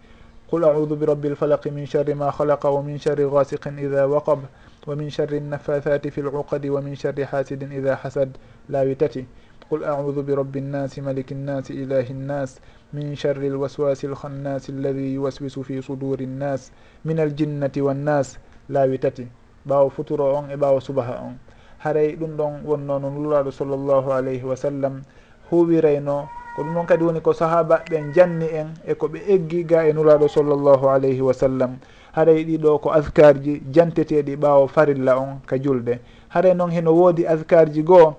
qul 0.49 0.63
audu 0.63 0.95
bi 0.95 1.05
rabbi 1.05 1.29
lfalaqi 1.29 1.71
min 1.71 1.85
sharri 1.85 2.15
ma 2.15 2.31
halaqa 2.31 2.71
wa 2.71 2.81
min 2.81 2.97
sharri 2.97 3.29
gasiqin 3.29 3.77
ida 3.79 4.07
waqab. 4.07 4.39
ومن 4.87 5.09
شر 5.09 5.33
النفاثات 5.33 6.07
في 6.07 6.21
العقد 6.21 6.65
ومن 6.65 6.95
شر 6.95 7.25
حاسد 7.25 7.63
إذا 7.71 7.95
حسد. 7.95 8.37
لاوتتي 8.69 9.25
قل 9.71 9.83
أعوذ 9.83 10.21
برب 10.23 10.57
الناس 10.57 10.99
ملك 10.99 11.31
الناس 11.31 11.71
إله 11.71 12.07
الناس 12.11 12.59
من 12.93 13.15
شر 13.15 13.37
الوسواس 13.41 14.05
الخناس 14.05 14.69
الذي 14.69 15.13
يوسوس 15.13 15.59
في 15.59 15.81
صدور 15.81 16.19
الناس 16.19 16.71
من 17.05 17.19
الجنة 17.19 17.71
والناس. 17.77 18.37
لاوتتي 18.69 19.27
ɓawo 19.65 19.89
futuro 19.89 20.29
on 20.37 20.51
e 20.53 20.55
ɓawo 20.55 20.79
subaha 20.79 21.13
on 21.25 21.35
haray 21.79 22.15
ɗum 22.15 22.37
ɗon 22.37 22.53
wonno 22.65 22.99
no 22.99 23.09
nulaɗo 23.09 23.51
sallllahu 23.51 24.11
alayhi 24.13 24.43
wa 24.45 24.55
sallam 24.55 25.01
huwirayno 25.49 26.29
ko 26.55 26.61
ɗum 26.63 26.73
ɗon 26.75 26.85
kadi 26.85 27.03
woni 27.03 27.21
ko 27.21 27.33
sahaba 27.33 27.81
ɓen 27.89 28.13
janni 28.13 28.45
en 28.45 28.73
e 28.85 28.93
ko 28.93 29.07
ɓe 29.07 29.19
eggi 29.27 29.63
ga 29.65 29.87
e 29.89 29.93
nulaɗo 29.93 30.27
sallllahu 30.29 30.85
alayhi 30.89 31.21
wa 31.21 31.33
sallam 31.33 31.77
haray 32.15 32.43
ɗiɗo 32.45 32.79
ko 32.81 32.89
askar 32.91 33.35
ji 33.43 33.61
janteteɗi 33.71 34.35
ɓaawo 34.35 34.67
farilla 34.67 35.17
on 35.19 35.39
ka 35.45 35.57
julde. 35.57 35.99
Haray 36.29 36.53
noon 36.53 36.71
heno 36.71 36.91
woodi 36.93 37.25
askar 37.27 37.69
ji 37.73 37.83
goo 37.83 38.15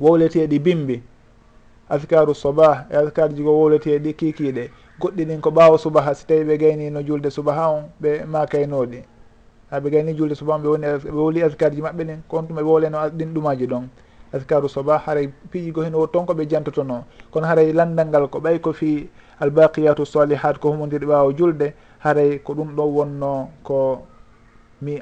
wowleteɗi 0.00 0.58
bimbi. 0.58 1.02
Askaru 1.88 2.34
sobah 2.34 2.86
e 2.90 2.96
askar 2.96 3.32
ji 3.34 3.42
goo 3.42 3.54
wowleteɗi 3.54 4.14
kikiɗe. 4.14 4.70
Goɗɗi 5.00 5.24
ɗin 5.26 5.40
ko 5.40 5.50
ɓaawo 5.50 5.78
subaha 5.78 6.14
so 6.14 6.26
tawi 6.26 6.44
ɓe 6.44 6.58
gaynino 6.58 7.02
julde 7.06 7.30
subaha 7.30 7.68
on 7.70 7.82
ɓe 8.02 8.24
makaynoɗi 8.26 9.02
haɓe 9.70 9.90
gayni 9.90 10.14
julde 10.16 10.34
subaha 10.34 10.58
ɓe 10.58 10.68
woni 10.68 10.86
ɓe 10.86 11.10
woli 11.12 11.42
askar 11.42 11.70
ji 11.74 11.80
maɓɓe 11.82 12.04
ɗin 12.04 12.20
kon 12.28 12.42
ɗum 12.46 12.58
e 12.58 12.62
ɓe 12.62 12.66
woleno 12.66 12.98
ɗin 13.10 13.32
ɗumaji 13.34 13.66
ɗon. 13.66 13.88
Askaru 14.32 14.68
soba 14.68 14.98
haray 15.06 15.28
piiji 15.50 15.70
go 15.72 15.82
hen 15.82 15.94
wot 15.94 16.12
toon 16.12 16.26
koɓe 16.26 16.48
jantotono. 16.50 17.04
Kono 17.30 17.46
haray 17.46 17.72
landal 17.72 18.08
ngal 18.08 18.28
ko 18.28 18.40
ɓay 18.40 18.58
ko 18.60 18.72
fi 18.72 19.08
albaqiyatu 19.40 20.04
salihat 20.04 20.58
ko 20.58 20.70
humodiri 20.72 21.06
ɓaawo 21.06 21.32
julde 21.36 21.72
haray 21.98 22.38
ko 22.38 22.54
ɗum 22.54 22.74
ɗo 22.76 22.84
wonno 22.84 23.48
ko 23.62 24.06
mi 24.82 25.00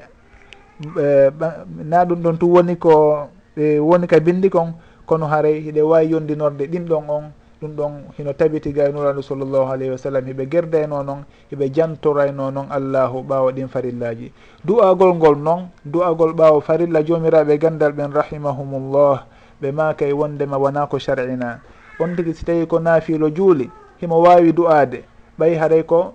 na 1.83 2.05
ɗum 2.05 2.21
ɗon 2.21 2.37
tu 2.37 2.47
woni 2.53 2.75
ko 2.77 3.27
e, 3.55 3.79
woni 3.79 4.07
ka 4.07 4.19
bindi 4.19 4.49
kon 4.49 4.73
kono 5.05 5.25
haray 5.27 5.61
hiɗe 5.61 5.81
wawi 5.81 6.11
yondinorde 6.11 6.67
ɗin 6.67 6.85
ɗon 6.85 7.09
on 7.09 7.31
ɗum 7.61 7.71
ɗon 7.75 7.91
hino 8.17 8.33
tabiti 8.33 8.71
ga 8.71 8.83
gaynuraɗo 8.83 9.19
e 9.19 9.23
sallllahu 9.23 9.71
alayhi 9.71 9.91
wa 9.91 9.97
sallam 9.97 10.25
hiɓe 10.25 10.45
gerdayno 10.49 11.01
e 11.01 11.03
noon 11.03 11.21
hiɓe 11.51 11.73
jantorayno 11.73 12.49
e 12.49 12.51
noon 12.51 12.67
allahu 12.69 13.23
ɓawa 13.23 13.51
ɗin 13.51 13.67
farillaji. 13.67 14.31
Du'agol 14.63 15.15
ngol 15.15 15.37
noon 15.37 15.69
du'agol 15.85 16.33
ɓawa 16.33 16.61
farilla 16.61 17.01
jomiraɓe 17.03 17.57
gandal 17.57 17.91
ɓen 17.93 18.13
rahimahumullah 18.13 19.25
ɓe 19.61 19.71
maka 19.71 20.05
e 20.05 20.13
wondema 20.13 20.57
wona 20.57 20.85
ko 20.87 20.99
shar'ina. 20.99 21.59
On 21.99 22.13
tigui 22.15 22.33
si 22.33 22.45
tawi 22.45 22.67
ko 22.67 22.79
naafilo 22.79 23.29
juuli 23.29 23.69
himo 24.01 24.21
wawi 24.21 24.53
du'ade 24.53 25.03
ɓay 25.39 25.57
haray 25.57 25.83
ko 25.83 26.13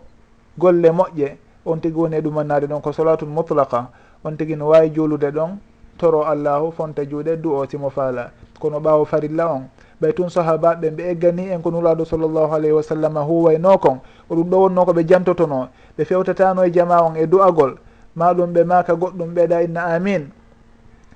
golle 0.59 0.91
moƴƴe 0.91 1.37
on 1.67 1.81
tigi 1.81 1.97
woni 1.97 2.17
e 2.17 2.21
ɗumannade 2.21 2.67
ɗon 2.67 2.81
ko 2.83 2.93
solatul 2.93 3.29
mutlaka 3.29 3.89
on 4.25 4.37
tigi 4.37 4.57
no 4.57 4.69
wawi 4.69 4.91
juulude 4.91 5.31
ɗon 5.31 5.59
toro 5.99 6.25
allahu 6.27 6.73
fonta 6.73 7.05
juuɗe 7.05 7.37
du'otimo 7.37 7.91
faala. 7.91 8.31
Kono 8.59 8.79
ɓaawo 8.81 9.05
farilla 9.05 9.47
on. 9.55 9.63
Ɓay 10.01 10.13
tun 10.15 10.29
sahabaɓe 10.31 10.91
ɓe 10.91 11.03
eggani 11.11 11.51
en 11.51 11.63
ko 11.63 11.71
nulaɗo 11.71 12.05
sallllahu 12.05 12.55
alayhi 12.55 12.75
wa 12.75 12.83
sallam 12.83 13.15
huwayno 13.17 13.79
kon 13.79 14.01
o 14.31 14.35
ɗum 14.35 14.51
ɗo 14.51 14.57
wonno 14.63 14.85
ko 14.85 14.93
ɓe 14.93 15.03
jantotono 15.09 15.69
ɓe 15.99 16.05
fewtatano 16.05 16.65
e 16.65 16.71
jama 16.73 17.03
on 17.03 17.15
e 17.17 17.27
du'agol. 17.27 17.77
Maɗum 18.17 18.53
ɓe 18.53 18.65
maka 18.65 18.95
goɗɗum 18.95 19.35
ɓeeɗa 19.35 19.63
inna 19.65 19.83
amin. 19.95 20.31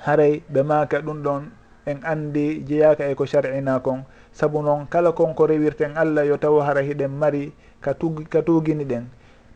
Haray 0.06 0.42
ɓe 0.52 0.62
maka 0.62 1.00
ɗum 1.00 1.22
ɗon 1.22 1.42
en 1.86 1.98
andi 2.04 2.64
jeyaka 2.66 3.10
e 3.10 3.14
ko 3.14 3.24
shar'ina 3.26 3.80
kon 3.82 4.04
saabu 4.32 4.62
noon 4.62 4.86
kala 4.90 5.12
konko 5.12 5.46
rewirten 5.46 5.96
allah 5.96 6.26
yo 6.26 6.36
taw 6.36 6.58
hara 6.60 6.82
hiɗen 6.82 7.10
mari 7.10 7.52
ka 7.80 7.92
tug 7.94 8.28
ka 8.28 8.42
tugini 8.42 8.84
ɗen. 8.84 9.04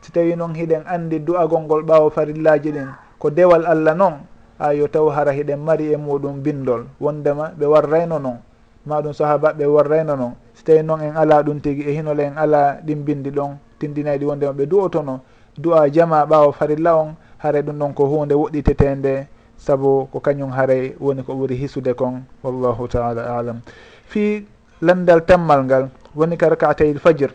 si 0.02 0.12
tawi 0.12 0.36
noon 0.36 0.54
hiɗen 0.54 0.84
andi 0.86 1.18
du'agol 1.20 1.62
ngol 1.62 1.82
ɓaawo 1.82 2.10
farillaji 2.10 2.72
ɗin 2.72 2.88
ko 3.18 3.30
dewal 3.30 3.66
allah 3.66 3.94
noon 3.94 4.14
ha 4.58 4.72
yo 4.74 4.88
taw 4.88 5.08
hara 5.08 5.32
hiɗen 5.32 5.60
mari 5.60 5.92
e 5.92 5.96
muɗum 5.96 6.42
bindol 6.42 6.84
wondema 7.00 7.52
ɓe 7.58 7.66
warrayno 7.66 8.18
noon 8.18 8.38
maɗum 8.86 9.12
sahabaɓe 9.12 9.64
warrayno 9.66 10.16
noon. 10.16 10.34
So 10.54 10.64
tawi 10.64 10.82
noon 10.82 11.00
en 11.00 11.16
ala 11.16 11.42
ɗum 11.42 11.60
tigui 11.60 11.84
e 11.88 11.92
hinole 11.96 12.20
en 12.24 12.36
ala 12.38 12.80
ɗin 12.84 13.04
bindi 13.04 13.30
ɗon 13.30 13.56
tindinayɗi 13.78 14.24
wondema 14.24 14.52
ɓe 14.52 14.66
du'otono 14.66 15.20
du'a 15.58 15.88
jama 15.90 16.24
ɓaawo 16.26 16.52
farilla 16.52 16.96
on 16.96 17.14
haray 17.38 17.62
ɗum 17.62 17.78
ɗon 17.78 17.94
ko 17.94 18.04
hunde 18.06 18.34
woɗɗitetende 18.34 19.26
saabu 19.56 20.08
ko 20.12 20.20
kañum 20.20 20.50
haray 20.50 20.94
woni 21.00 21.22
ko 21.22 21.32
ɓuuri 21.34 21.56
hisude 21.56 21.94
kon 21.94 22.22
wallahu 22.42 22.88
taala 22.88 23.38
alam 23.38 23.60
fi 24.06 24.44
landal 24.80 25.24
tammal 25.24 25.64
ngal 25.64 25.88
woni 26.16 26.36
ka 26.36 26.48
rakatayil 26.48 26.98
fajir 26.98 27.30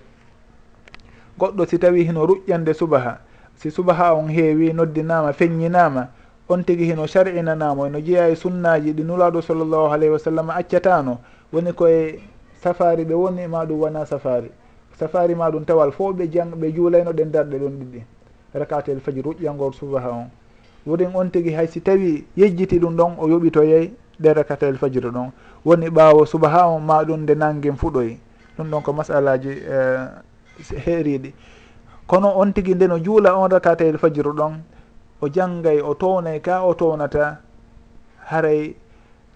goɗɗo 1.39 1.65
si 1.67 1.77
tawi 1.79 2.03
hino 2.03 2.25
ruƴƴande 2.25 2.73
subaha 2.73 3.19
si 3.55 3.71
subaha 3.71 4.13
on 4.13 4.27
heewi 4.27 4.73
noddinama 4.73 5.33
feññinama 5.33 6.07
on 6.49 6.63
tigui 6.63 6.85
hino 6.85 7.07
sar'inanamo 7.07 7.85
eno 7.87 7.99
jeeya 7.99 8.27
e 8.29 8.35
sunnaji 8.35 8.93
ɗi 8.93 9.03
nulaɗo 9.03 9.41
sallllahu 9.41 9.93
alayhi 9.93 10.11
wa 10.13 10.19
sallam 10.19 10.49
accatano 10.49 11.19
woni 11.53 11.73
koye 11.73 12.19
safari 12.63 13.03
ɓe 13.05 13.13
woni 13.13 13.47
ma 13.47 13.65
ɗum 13.65 13.79
wona 13.79 14.05
safari 14.05 14.51
safari 14.99 15.35
ma 15.35 15.49
ɗum 15.51 15.65
tawal 15.65 15.91
fo 15.91 16.13
ɓe 16.13 16.27
jang 16.31 16.51
ɓe 16.55 16.71
juulayno 16.73 17.11
ɗen 17.13 17.31
darɗe 17.31 17.57
ɗon 17.59 17.73
ɗiɗi. 17.79 18.03
Rakatel 18.53 18.99
faji 18.99 19.21
ruƴƴangol 19.21 19.73
subaha 19.73 20.09
on. 20.11 20.29
Worin 20.85 21.11
on 21.15 21.29
tigui 21.29 21.53
haysi 21.53 21.81
tawi 21.81 22.25
yejjiti 22.37 22.79
ɗum 22.79 22.95
ɗon 22.95 23.15
o 23.19 23.27
yoɓitoyey 23.27 23.91
ɗe 24.21 24.33
rakatel 24.33 24.77
fajiro 24.77 25.11
ɗon. 25.11 25.31
Woni 25.65 25.89
ɓaawo 25.89 26.25
subaha 26.25 26.67
on 26.67 26.79
ma 26.85 27.03
ɗum 27.03 27.21
nde 27.23 27.35
nanguin 27.35 27.75
fuɗoy 27.75 28.17
ɗum 28.57 28.69
ɗon 28.71 28.81
ko 28.83 28.93
masalaji 28.93 29.49
uh, 29.49 29.73
eh, 29.73 30.07
heeriɗi 30.85 31.33
kono 32.07 32.29
on 32.39 32.53
tigui 32.53 32.75
nde 32.75 32.87
no 32.87 32.97
juula 32.99 33.35
on 33.37 33.49
rakatel 33.49 33.97
fajiru 33.97 34.33
ɗon 34.33 34.53
o 35.21 35.27
janggay 35.29 35.81
o 35.81 35.93
townay 35.95 36.39
ka 36.41 36.61
o 36.63 36.73
townata 36.73 37.39
haray 38.29 38.75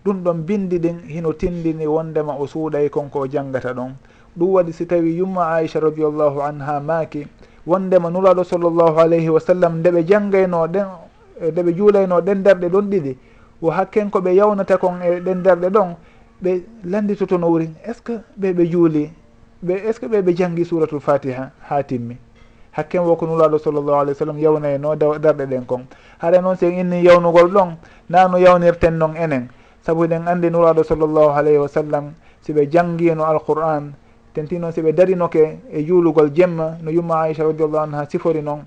ɗum 0.05 0.23
ɗon 0.23 0.43
bindi 0.45 0.79
ɗin 0.79 0.99
hino 1.07 1.33
tindini 1.33 1.85
wondema 1.87 2.33
o 2.39 2.47
suuɗay 2.47 2.89
konko 2.89 3.19
o 3.19 3.27
janggata 3.27 3.73
ɗon. 3.73 3.91
Ɗum 4.37 4.49
waɗi 4.53 4.71
si 4.73 4.85
tawi 4.87 5.17
yumma 5.17 5.53
aicha 5.55 5.79
radiallahu 5.79 6.41
anha 6.41 6.79
maaki 6.79 7.27
wondema 7.67 8.09
nulaɗo 8.09 8.43
sallllahu 8.43 8.97
alayhi 8.99 9.29
wa 9.29 9.39
sallam 9.39 9.79
ndeɓe 9.79 10.03
janggayno 10.07 10.67
ɗen 10.67 10.87
ndeɓe 11.51 11.73
juulayno 11.75 12.21
ɗen 12.21 12.43
darɗe 12.43 12.69
ɗon 12.69 12.89
ɗiɗi. 12.89 13.17
Wo 13.61 13.71
hakken 13.71 14.09
ko 14.09 14.19
ɓe 14.21 14.35
yawnata 14.35 14.77
kon 14.77 15.01
e 15.01 15.19
ɗen 15.19 15.43
darɗe 15.43 15.69
ɗon 15.69 15.95
ɓe 16.41 16.63
landitoto 16.85 17.37
no 17.37 17.47
wuri 17.49 17.69
est 17.83 17.93
ce 17.97 18.01
que 18.03 18.13
ɓe 18.39 18.53
ɓe 18.53 18.69
juuli? 18.71 19.11
ɓe 19.63 19.73
est 19.87 19.93
ce 19.93 19.99
que 19.99 20.05
ɓe 20.07 20.21
ɓe 20.21 20.35
jangi 20.35 20.65
suratul 20.65 20.99
fatiha 20.99 21.51
ha 21.69 21.83
timmi? 21.83 22.17
Hakken 22.71 23.01
wo 23.03 23.15
ko 23.15 23.25
nulaɗo 23.25 23.57
sallllahu 23.59 23.99
alih 23.99 24.13
w 24.13 24.15
sallam 24.17 24.37
yawnayno 24.39 24.95
darɗe 24.95 25.45
ɗen 25.45 25.65
kon. 25.65 25.85
Haɗa 26.21 26.41
noon 26.41 26.55
sen 26.55 26.71
inni 26.73 27.03
yawnugol 27.03 27.51
ɗon 27.51 27.75
na 28.09 28.27
no 28.27 28.37
yawnirten 28.37 28.97
noon 28.97 29.15
enen. 29.17 29.49
Saabu 29.81 30.03
eɗen 30.05 30.27
andi 30.27 30.49
nuraɗo 30.49 30.83
sallllahu 30.83 31.29
alayhi 31.35 31.57
wa 31.57 31.67
sallam 31.67 32.13
si 32.41 32.53
ɓe 32.53 32.69
janngino 32.71 33.23
alqur'an 33.25 33.93
tenti 34.33 34.59
noon 34.59 34.71
si 34.71 34.81
ɓe 34.81 34.93
darinoke 34.93 35.59
e 35.71 35.83
juulugol 35.85 36.31
jemma 36.33 36.77
no 36.81 36.91
yumma 36.91 37.21
aicha 37.23 37.43
radiallahu 37.43 37.83
anha 37.83 38.05
sifori 38.09 38.41
noon 38.41 38.63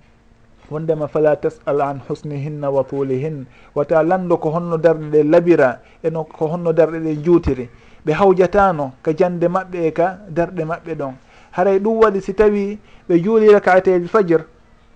wondema 0.71 1.09
fala 1.09 1.37
tasal 1.37 1.81
an 1.81 2.01
husnihinna 2.09 2.71
wa 2.71 2.83
tulihin 2.85 3.47
wata 3.75 4.03
lanndo 4.03 4.37
ko 4.37 4.51
honno 4.51 4.77
darɗe 4.79 5.11
ɗe 5.11 5.23
labira 5.25 5.81
eno 6.03 6.25
ko 6.25 6.47
honno 6.49 6.73
darɗe 6.73 6.99
ɗe 7.01 7.23
juutiri 7.25 7.69
ɓe 8.07 8.13
hawjatano 8.13 8.93
ka 9.03 9.13
jande 9.17 9.47
maɓɓe 9.49 9.79
e 9.87 9.91
ka 9.93 10.19
darɗe 10.29 10.65
maɓɓe 10.65 10.95
ɗon. 10.95 11.15
Haray 11.53 11.79
ɗum 11.79 11.99
waɗi 12.03 12.21
si 12.21 12.35
tawi 12.35 12.79
ɓe 13.09 13.23
juuli 13.23 13.49
rakateji 13.53 14.09
fajir 14.09 14.45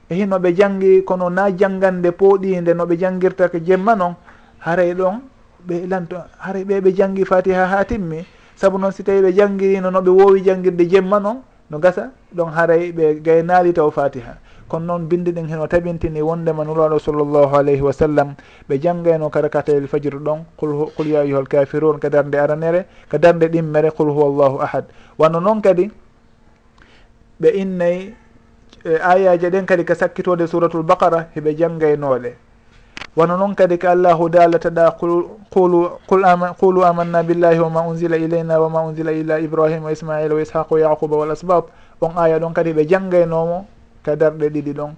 e 0.08 0.14
hino 0.14 0.38
ɓe 0.38 0.54
janggi 0.56 1.02
kono 1.04 1.28
na 1.30 1.50
janggande 1.50 2.10
pooɗinde 2.12 2.74
no 2.74 2.84
ɓe 2.86 2.96
janggirta 2.98 3.48
ko 3.48 3.58
jemma 3.58 3.94
noon 3.94 4.14
haray 4.58 4.94
ɗon 4.94 5.20
ɓe 5.66 5.86
lanto 5.88 6.16
haray 6.38 6.64
ɓe 6.64 6.80
ɓe 6.80 6.92
janggi 6.96 7.24
fatiha 7.24 7.66
ha 7.66 7.84
timmi 7.84 8.24
saabu 8.56 8.78
noon 8.78 8.92
si 8.92 9.02
tawi 9.02 9.20
ɓe 9.20 9.32
janggirino 9.34 9.90
no 9.90 10.00
ɓe 10.00 10.10
woowi 10.10 10.42
janggirde 10.44 10.88
jemma 10.88 11.20
noon 11.20 11.42
no 11.70 11.78
gasa 11.78 12.10
ɗon 12.34 12.50
haray 12.54 12.92
ɓe 12.92 13.20
gaynaali 13.22 13.72
taw 13.72 13.90
fatiha. 13.90 14.38
kono 14.68 14.84
noon 14.86 15.06
binde 15.08 15.30
ɗen 15.32 15.46
heno 15.48 15.66
tabintini 15.66 16.20
wondema 16.22 16.64
nuraɗo 16.64 16.98
sallllahu 16.98 17.54
alayhi 17.56 17.80
wa 17.82 17.92
sallam 17.92 18.34
ɓe 18.68 18.78
janggayno 18.82 19.30
kada 19.30 19.48
katayel 19.48 19.86
fajiru 19.86 20.18
ɗon 20.18 20.44
qul 20.56 20.90
qul 20.96 21.06
ya 21.06 21.20
ayuha 21.20 21.40
l 21.40 21.46
kafirun 21.48 21.98
ka 21.98 22.08
darde 22.10 22.34
aranere 22.38 22.86
ka 23.08 23.18
darde 23.18 23.46
ɗimmere 23.48 23.90
qul 23.90 24.10
huwa 24.10 24.28
llahu 24.44 24.60
ahad. 24.62 24.84
Wanno 25.18 25.40
noon 25.40 25.60
kadi 25.62 25.90
ɓe 27.40 27.48
innayi 27.54 28.14
e, 28.84 28.98
ayaji 28.98 29.46
ɗen 29.50 29.66
kadi 29.66 29.84
ka 29.84 29.94
sakkitode 29.94 30.46
suratul 30.46 30.82
baqara 30.82 31.28
heɓe 31.36 31.54
janggaynoɗe 31.56 32.32
wono 33.16 33.36
noon 33.36 33.54
kadi 33.54 33.78
ko 33.78 33.88
allahu 33.88 34.28
dalataɗa 34.28 34.90
qulu 34.98 35.38
qulu 36.58 36.82
amanna 36.84 37.22
billahi 37.22 37.58
wama 37.60 37.86
unzila 37.86 38.16
ilayna 38.16 38.58
wama 38.60 38.82
unzila 38.82 39.12
ila 39.12 39.38
ibrahima 39.40 39.84
wa 39.86 39.92
ismaila 39.92 40.34
wa 40.34 40.40
ishaqa 40.42 40.70
wa 40.70 40.80
yaquba 40.80 41.16
wal 41.16 41.30
asbab. 41.30 41.64
On 42.00 42.12
aya 42.18 42.38
ɗon 42.38 42.52
kadi 42.52 42.72
ɓe 42.74 42.84
janggaynomo 42.88 43.66
ka 44.06 44.14
darɗe 44.16 44.48
ɗiɗi 44.54 44.72
ɗon. 44.72 44.94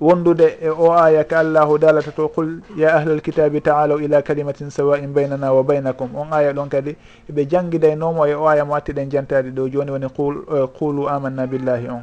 Wondude 0.00 0.58
e 0.60 0.68
o 0.68 0.90
aya 0.92 1.24
ka 1.24 1.38
allahu 1.38 1.78
dalata 1.78 2.10
to 2.10 2.28
qul 2.28 2.60
ya 2.76 2.96
ahla 2.96 3.20
kitabi 3.20 3.60
taalaw 3.62 4.00
ila 4.02 4.22
kalimatin 4.22 4.68
sawa'in 4.70 5.12
baynana 5.14 5.52
wa 5.54 5.62
baynakum. 5.62 6.10
On 6.16 6.32
aya 6.32 6.52
ɗon 6.52 6.68
kadi 6.68 6.96
eɓe 7.30 7.46
jangidaynomo 7.48 8.26
e 8.26 8.34
o 8.34 8.46
aya 8.48 8.64
mo 8.64 8.74
attiɗen 8.74 9.08
jantade 9.10 9.50
ɗo 9.54 9.68
joni 9.70 9.90
woni 9.90 10.06
e, 10.06 10.66
qulu 10.78 11.08
amanna 11.08 11.46
billahi 11.46 11.88
on. 11.88 12.02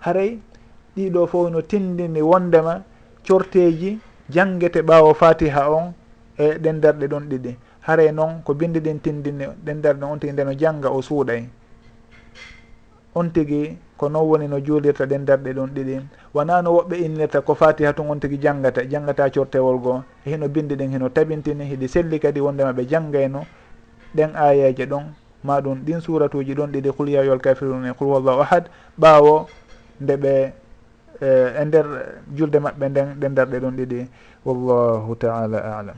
Haray 0.00 0.38
ɗiɗo 0.96 1.26
fof 1.26 1.50
no 1.50 1.62
tindini 1.62 2.20
wondema 2.20 2.82
corteji 3.26 3.98
jangete 4.28 4.82
ɓawo 4.82 5.14
fatiha 5.14 5.70
on 5.70 5.94
e 6.38 6.58
ɗen 6.58 6.80
darɗe 6.80 7.08
ɗon 7.08 7.24
ɗiɗi. 7.30 7.56
Haray 7.80 8.12
noon 8.12 8.42
ko 8.44 8.52
bindi 8.54 8.80
ɗin 8.80 9.00
tindini 9.00 9.46
ɗen 9.64 9.80
darɗe 9.80 10.04
on 10.04 10.18
tigi 10.18 10.32
nde 10.32 10.44
no 10.44 10.52
janga 10.52 10.90
o 10.90 11.00
suuɗay. 11.00 11.48
on 13.14 13.30
tigi 13.32 13.76
ko 13.96 14.08
non 14.08 14.24
woni 14.28 14.48
no 14.48 14.60
juulirta 14.60 15.06
ɗen 15.06 15.24
darɗe 15.24 15.52
ɗon 15.52 15.70
ɗiɗi. 15.74 16.00
Wona 16.34 16.62
no 16.62 16.70
woɓɓe 16.72 16.96
innirta 17.04 17.40
ko 17.42 17.54
fatiha 17.54 17.92
tun 17.92 18.08
on 18.10 18.20
tigi 18.20 18.38
janggata 18.40 18.82
janggata 18.88 19.30
cortewol 19.30 19.78
goo. 19.78 20.02
Hino 20.24 20.48
bindi 20.48 20.76
ɗen 20.76 20.90
hino 20.92 21.08
tabintini 21.08 21.64
hiɗi 21.64 21.88
selli 21.88 22.18
kadi 22.20 22.40
wondema 22.40 22.72
ɓe 22.72 22.86
janggayno 22.88 23.44
ɗen 24.14 24.34
ayaji 24.36 24.86
ɗon 24.86 25.04
maɗum 25.44 25.82
ɗin 25.84 26.00
suratuji 26.00 26.54
ɗon 26.54 26.70
ɗiɗi 26.72 26.90
qul 26.96 27.08
yayol 27.08 27.40
kafirun 27.40 27.84
e 27.86 27.92
qul 27.92 28.08
wallahu 28.08 28.40
ahad. 28.40 28.68
Ɓaawo 28.98 29.46
nde 30.00 30.16
ɓe 30.16 30.52
eh, 31.20 31.60
e 31.60 31.64
nder 31.64 31.86
julde 32.34 32.58
maɓɓe 32.58 32.88
nden 32.88 33.14
ɗen 33.20 33.34
darɗe 33.34 33.58
ɗon 33.60 33.76
ɗiɗi. 33.76 34.08
Wallahu 34.44 35.14
taala 35.16 35.58
alam. 35.78 35.96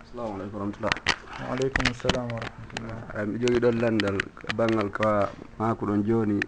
Assalamu 0.00 0.34
aleykum 0.40 0.54
warahmatullah 0.54 1.19
waaleykum 1.48 1.86
salam 1.94 2.26
wa 2.32 2.38
rahmatullah 2.40 3.26
mi 3.26 3.38
jogii 3.38 3.60
ɗon 3.60 3.76
landal 3.80 4.18
banggal 4.56 4.88
ka 4.90 5.30
maako 5.58 5.86
ɗon 5.86 6.04
jooni. 6.04 6.40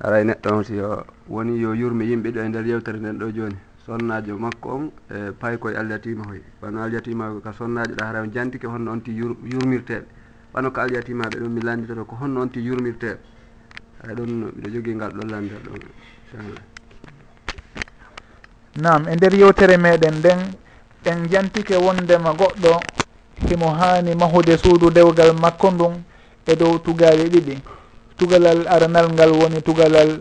Aray 0.00 0.24
neɗɗo 0.24 0.48
on 0.50 0.64
si 0.64 0.80
o 0.80 1.04
woni 1.28 1.58
yo 1.60 1.72
yurmi 1.74 2.04
yimɓe 2.06 2.30
ɗo 2.32 2.40
e 2.40 2.48
nder 2.48 2.66
yewtere 2.66 2.98
nden 2.98 3.18
ɗo 3.18 3.30
jooni. 3.32 3.56
Sonnajo 3.86 4.38
makko 4.38 4.68
on 4.74 4.90
e 5.10 5.30
pay 5.38 5.56
koye 5.58 5.76
alyatima 5.76 6.24
hoy. 6.24 6.40
Wano 6.62 6.82
alyatima 6.82 7.40
ka 7.44 7.52
sonnajo 7.52 7.94
ɗa 7.94 8.04
hara 8.04 8.20
on 8.22 8.30
jantike 8.32 8.66
honno 8.66 8.90
on 8.92 9.00
ti 9.02 9.12
yurmirteɓe 9.12 10.04
wano 10.54 10.70
ko 10.70 10.80
alyatimaɓe 10.80 11.36
ɗum 11.38 11.52
mi 11.52 11.60
landitoto 11.60 12.04
ko 12.04 12.16
honno 12.20 12.40
on 12.40 12.48
ti 12.50 12.60
yurmirteɓe 12.60 13.18
aɗa 14.02 14.14
ɗon 14.14 14.30
mbiɗo 14.56 14.68
jogii 14.72 14.94
ngal 14.94 15.12
ɗon 15.12 15.28
landal 15.30 15.60
ɗon 15.62 15.80
inchallah. 16.32 16.62
Nam 18.82 19.06
e 19.08 19.14
nder 19.16 19.34
yewtere 19.34 19.76
meɗen 19.76 20.14
nden 20.18 20.40
en 21.04 21.28
jantike 21.30 21.76
wondema 21.76 22.32
goɗɗo 22.32 22.72
himo 23.48 23.70
hani 23.70 24.14
mahude 24.14 24.58
suudu 24.58 24.90
dewgal 24.90 25.32
makko 25.34 25.70
ndun 25.70 26.02
e 26.46 26.56
dow 26.56 26.78
tugale 26.78 27.24
ɗiɗi. 27.28 27.58
Tugalal 28.18 28.66
aranal 28.68 29.10
ngal 29.12 29.30
woni 29.32 29.62
tugalal 29.62 30.20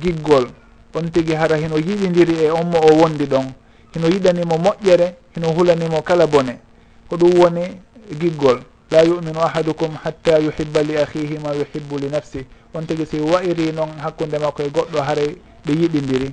giggol. 0.00 0.46
On 0.94 1.10
tigui 1.10 1.34
hara 1.34 1.56
hino 1.56 1.76
yiɗidiri 1.76 2.44
e 2.46 2.50
on 2.50 2.64
mo 2.70 2.78
o 2.78 2.94
wondi 3.02 3.26
ɗon. 3.26 3.52
Hino 3.94 4.08
yiɗanimo 4.08 4.56
moƴƴere 4.58 5.14
hino 5.34 5.52
hulanimo 5.52 6.02
kala 6.02 6.26
bone. 6.26 6.58
Ko 7.08 7.16
ɗum 7.16 7.38
woni 7.38 7.80
giggol. 8.20 8.60
La 8.90 9.02
yuminu 9.02 9.40
ahadukum 9.40 9.90
hatta 10.04 10.38
yuhibba 10.38 10.82
li 10.82 10.96
ahihi 10.96 11.38
ma 11.42 11.52
yuhibbu 11.54 11.98
li 11.98 12.08
nafsi. 12.08 12.46
On 12.74 12.82
tigi 12.86 13.06
si 13.06 13.20
wayri 13.20 13.72
noon 13.72 13.98
hakkude 14.02 14.38
makko 14.38 14.62
e 14.62 14.68
goɗɗo 14.70 15.02
haray 15.02 15.36
ɓe 15.66 15.72
yiɗidiri. 15.72 16.32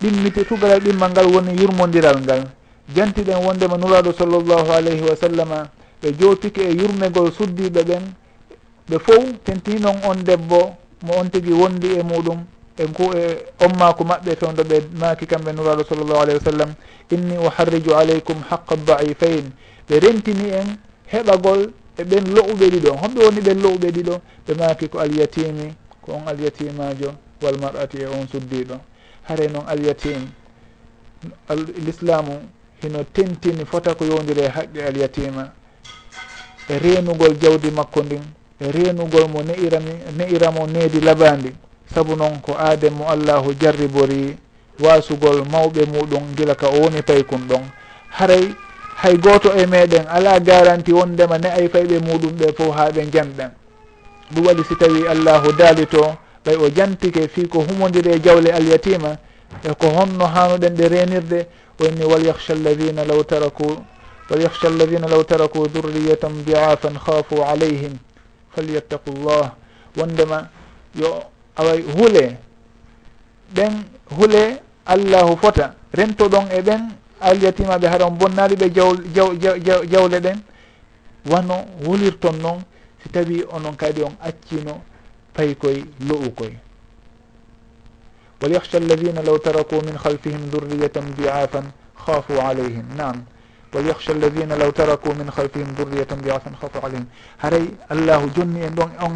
Ɗimmiti 0.00 0.44
tugalal 0.44 0.80
ɗimmal 0.80 1.10
ngal 1.10 1.26
woni 1.26 1.56
yurmodiral 1.60 2.20
ngal. 2.20 2.44
jantiɗen 2.92 3.44
wondema 3.44 3.76
nuraɗo 3.76 4.12
sallllahu 4.12 4.70
alayhi 4.72 5.02
wa 5.02 5.16
sallama 5.16 5.68
ɓe 6.02 6.12
jowtiki 6.18 6.60
e 6.60 6.72
yurmegol 6.74 7.32
suddiɓe 7.32 7.82
ɓen 7.84 8.02
ɓe 8.88 8.98
fof 8.98 9.24
tenti 9.44 9.78
noon 9.80 9.96
on 10.04 10.22
debbo 10.24 10.76
mo 11.02 11.12
on 11.18 11.28
tigi 11.30 11.52
wondi 11.52 11.88
e 11.98 12.02
muɗum 12.02 12.44
e 12.76 12.84
ku 12.92 13.12
e 13.16 13.38
ommako 13.64 14.04
maɓɓe 14.04 14.36
fewdo 14.36 14.62
ɓe 14.64 14.76
maaki 15.00 15.26
kamɓe 15.26 15.52
nuraɗo 15.52 15.84
sallllahu 15.88 16.20
alayhi 16.22 16.38
wa 16.44 16.50
sallam 16.52 16.74
inni 17.10 17.38
uharriju 17.38 17.94
aleykum 17.94 18.36
haqa 18.50 18.76
daifain 18.76 19.52
ɓe 19.88 19.98
rentini 20.00 20.50
en 20.50 20.68
heɓagol 21.12 21.70
e 21.98 22.02
ɓen 22.04 22.24
lo'uɓe 22.34 22.66
ɗiɗo 22.70 22.90
homɓe 23.00 23.20
woni 23.24 23.40
ɓen 23.40 23.58
lo'uɓe 23.62 23.88
ɗiɗo 23.92 24.14
ɓe 24.46 24.54
maaki 24.58 24.88
ko 24.88 24.98
alyatimi 24.98 25.72
ko 26.02 26.12
on 26.12 26.28
alyatimajo 26.28 27.14
walmar'ati 27.42 27.98
e 28.02 28.06
on 28.06 28.26
suddiɗo. 28.28 28.76
Hare 29.28 29.48
noon 29.48 29.64
alyatim 29.68 30.28
l'islamu 31.84 32.40
hino 32.84 33.04
tentini 33.12 33.64
fota 33.64 33.94
ko 33.94 34.04
yowdiri 34.04 34.40
e 34.40 34.48
haqqe 34.48 34.84
alyatima 34.84 35.50
e 36.68 36.78
renugol 36.78 37.34
jawdi 37.40 37.70
makko 37.70 38.02
ndin 38.02 38.22
e 38.60 38.70
renugol 38.70 39.28
mo 39.28 39.42
ne'irami 39.42 39.92
ne'iramo 40.16 40.66
needi 40.66 41.00
labandi. 41.00 41.54
Saabu 41.94 42.16
noon 42.16 42.40
ko 42.40 42.56
aadem 42.58 42.94
mo 42.94 43.08
allahu 43.08 43.54
jarribori 43.60 44.36
wasugol 44.80 45.44
mawɓe 45.44 45.86
muɗum 45.86 46.34
gila 46.36 46.54
ka 46.54 46.68
o 46.68 46.80
woni 46.80 47.02
paykun 47.02 47.48
ɗon. 47.48 47.64
Haray 48.10 48.54
hay 48.96 49.16
goto 49.18 49.52
e 49.52 49.66
meɗen 49.66 50.06
ala 50.08 50.40
garanti 50.40 50.92
wondema 50.92 51.38
ne 51.38 51.48
ay 51.48 51.68
fayɓe 51.68 51.98
muɗum 51.98 52.32
ɓe 52.38 52.52
fof 52.56 52.74
ha 52.76 52.90
ɓe 52.90 53.10
janɗen 53.12 53.50
ɗum 54.32 54.46
waɗi 54.46 54.64
si 54.64 54.76
tawi 54.76 55.06
allahu 55.06 55.52
daali 55.52 55.86
to 55.86 56.16
ɓay 56.44 56.56
o 56.56 56.68
jantike 56.70 57.28
fi 57.28 57.48
ko 57.48 57.58
humodiri 57.60 58.10
e 58.12 58.20
jawle 58.20 58.50
alyatima 58.52 59.16
e 59.62 59.74
ko 59.74 59.86
honno 59.88 60.24
hanuɗen 60.26 60.74
ɗe 60.76 60.88
renirde 60.88 61.46
وإني 61.80 62.04
وليخشى 62.04 62.52
alladina 62.52 63.04
law 63.04 63.22
taraku 63.24 63.76
وليخشى 64.30 64.66
alladina 64.68 65.06
law 65.08 65.22
taraku 65.24 65.68
durriyatan 65.68 66.44
diafan 66.46 66.94
khafu 66.98 67.42
alayhim 67.42 67.96
falyattaqu 68.56 69.10
llah 69.24 69.54
wondema 69.96 70.48
yo 70.94 71.22
away 71.56 71.82
huule 71.82 72.36
ɓen 73.54 73.72
huule 74.16 74.60
allahu 74.86 75.36
fota 75.36 75.74
rentoɗon 75.92 76.46
e 76.50 76.60
ɓen 76.62 76.80
alyatimaɓe 77.20 77.86
haɗa 77.88 78.04
on 78.06 78.16
bonnali 78.18 78.54
ɓe 78.56 78.70
jaw 78.74 78.94
jaw 79.14 79.34
jaw 79.38 79.82
jawle 79.84 80.20
ɗen. 80.20 80.38
Wano 81.26 81.64
hulirton 81.84 82.36
noon 82.42 82.60
si 83.02 83.08
tawi 83.08 83.44
onon 83.50 83.76
kadi 83.76 84.02
on 84.02 84.12
accino 84.20 84.82
pay 85.32 85.54
koye 85.54 85.84
lo'u 86.08 86.30
koye. 86.36 86.58
وليخشى 88.44 88.78
الذين 88.78 89.18
لو 89.24 89.36
تركوا 89.36 89.80
من 89.88 89.98
خلفهم 89.98 90.40
ذرية 90.52 90.92
ضعافا 91.20 91.62
خافوا 91.96 92.42
عليهم. 92.42 92.84
نعم. 92.96 93.24
وليخشى 93.74 94.12
الذين 94.12 94.52
لو 94.52 94.70
تركوا 94.70 95.14
من 95.14 95.30
خلفهم 95.30 95.68
ذرية 95.78 96.10
ضعافا 96.24 96.50
خافوا 96.60 96.80
عليهم. 96.84 97.06
haray 97.42 97.64
allahu 97.90 98.28
jonni 98.36 98.60
en 98.62 98.74
ɗon 98.78 98.90
on 99.00 99.14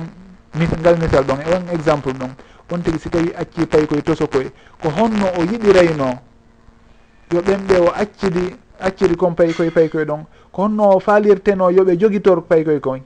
ngal 0.80 0.96
misal 0.98 1.24
ɗon 1.28 1.38
e 1.46 1.50
on 1.56 1.64
exemple 1.76 2.12
ɗon 2.12 2.32
on 2.72 2.78
tigui 2.82 2.98
si 2.98 3.10
tawi 3.10 3.32
acci 3.36 3.66
pay 3.66 3.86
koye 3.86 4.02
toso 4.02 4.26
koye 4.26 4.50
ko 4.82 4.88
honno 4.96 5.26
o 5.38 5.40
yiɗirayno 5.50 6.08
yo 7.32 7.40
ɓen 7.46 7.60
ɓe 7.68 7.76
o 7.86 7.88
accidi 8.02 8.56
accidi 8.80 9.16
kon 9.16 9.34
pay 9.34 9.52
koye 9.52 9.70
pay 9.70 9.88
koye 9.88 10.04
ɗon 10.04 10.24
ko 10.52 10.62
honno 10.62 10.84
o 10.96 11.00
falirteno 11.00 11.70
yooɓe 11.70 11.96
joguitor 12.00 12.42
pay 12.48 12.64
koye 12.64 12.80
koy 12.80 13.02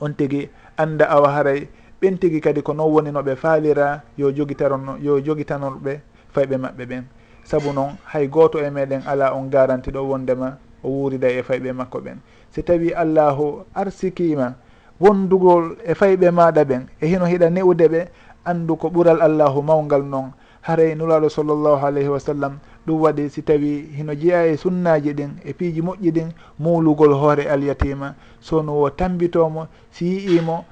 on 0.00 0.12
tigui 0.14 0.48
anda 0.76 1.04
awa 1.10 1.28
haray 1.36 1.68
ɓen 2.00 2.18
tigi 2.18 2.40
kadi 2.40 2.62
ko 2.62 2.72
non 2.72 2.90
woni 2.90 3.10
noɓe 3.10 3.36
faalira 3.36 4.02
yo 4.16 4.32
jogitarono 4.32 4.96
yo 5.00 5.20
jogitanorɓe 5.20 6.00
fayɓe 6.34 6.56
maɓɓe 6.56 6.84
ɓen. 6.86 7.04
Saabu 7.44 7.72
noon 7.72 7.96
hay 8.04 8.26
gooto 8.28 8.58
e 8.58 8.70
meɗen 8.70 9.02
ala 9.06 9.34
on 9.34 9.48
garanti 9.50 9.90
ɗo 9.90 10.00
wondema 10.08 10.58
o 10.82 10.88
wuurida 10.88 11.28
e 11.28 11.42
fayɓe 11.42 11.72
makko 11.72 11.98
ɓen. 12.00 12.18
Si 12.50 12.62
tawi 12.62 12.92
allahu 12.94 13.64
arsikima 13.74 14.54
wondugol 15.00 15.76
e 15.84 15.94
fayɓe 15.94 16.30
maɗa 16.30 16.64
ɓen 16.64 16.86
e 17.00 17.06
hino 17.06 17.24
hiɗa 17.26 17.50
newde 17.50 17.88
ɓe 17.88 18.08
andu 18.44 18.76
ko 18.76 18.88
ɓural 18.88 19.20
allahu 19.20 19.62
mawgal 19.62 20.02
noon 20.04 20.32
haray 20.62 20.94
nuraɗo 20.94 21.28
sallllahu 21.28 21.86
alayhi 21.86 22.08
wa 22.08 22.20
sallam 22.20 22.58
ɗum 22.86 23.00
waɗi 23.00 23.28
si 23.30 23.42
tawi 23.42 23.88
hino 23.96 24.14
jeeya 24.14 24.46
e 24.46 24.56
sunnaji 24.56 25.12
ɗin 25.14 25.30
e 25.44 25.52
piiji 25.52 25.80
moƴƴi 25.82 26.10
ɗin 26.12 26.28
muulugol 26.58 27.12
hoore 27.12 27.48
alyatima 27.48 28.14
sonu 28.40 28.72
o 28.84 28.90
tambitomo 28.90 29.68
si 29.90 30.04
yi'imo 30.04 30.64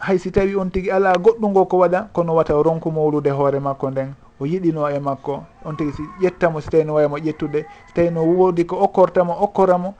hay 0.00 0.18
si 0.18 0.30
tawi 0.32 0.56
on 0.56 0.70
tigui 0.70 0.90
ala 0.90 1.12
goɗɗungo 1.12 1.68
ko 1.68 1.76
waɗa 1.78 2.08
kono 2.12 2.34
wata 2.34 2.54
ronku 2.56 2.90
mawlude 2.90 3.30
hoore 3.30 3.60
makko 3.60 3.90
nden 3.90 4.14
o 4.40 4.46
yiɗino 4.46 4.88
e 4.88 4.98
makko. 4.98 5.44
On 5.64 5.76
tigui 5.76 5.92
si 5.92 6.02
ƴettamo 6.20 6.60
si 6.60 6.70
tawi 6.70 6.84
no 6.84 6.94
waymo 6.94 7.18
ƴettude 7.18 7.64
si 7.86 7.92
tawi 7.94 8.10
no 8.10 8.24
woodi 8.24 8.64
ko 8.64 8.76
okkortamo 8.80 9.36
okkoramo 9.44 9.94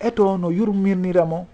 eto 0.00 0.38
no 0.38 0.50
yurmirniramo 0.50 1.46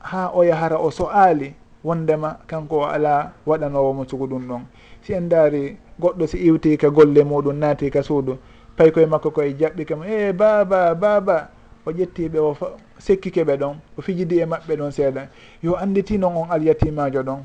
ha 0.00 0.30
o 0.34 0.42
yahara 0.42 0.78
o 0.78 0.90
so 0.90 1.06
aali 1.06 1.54
wondema 1.84 2.36
kanko 2.46 2.76
o 2.78 2.84
ala 2.84 3.32
waɗanowomo 3.46 4.04
sugo 4.10 4.26
ɗum 4.26 4.48
ɗon. 4.48 4.62
Si 5.02 5.12
en 5.14 5.28
daari 5.28 5.76
goɗɗo 6.00 6.26
si 6.26 6.38
iwtika 6.38 6.90
golle 6.90 7.22
muɗum 7.24 7.56
naati 7.58 7.90
ka 7.90 8.02
suudu 8.02 8.38
pay 8.76 8.90
koye 8.90 9.06
makko 9.06 9.30
koye 9.30 9.54
jaɓɓi 9.54 9.84
kamo 9.86 10.04
e 10.04 10.28
eh, 10.28 10.32
baba 10.32 10.94
baba 10.94 11.48
o 11.86 11.90
ƴettiɓe 11.92 12.38
o 12.38 12.56
sekkike 13.00 13.44
ɓe 13.44 13.56
ɗon 13.56 13.76
o 13.98 14.02
fijidi 14.02 14.38
e 14.40 14.46
maɓɓe 14.46 14.76
ɗon 14.76 14.90
seeɗa. 14.90 15.28
Yo 15.62 15.74
annditino 15.76 16.28
on 16.28 16.50
alyatimajo 16.50 17.22
ɗon 17.22 17.40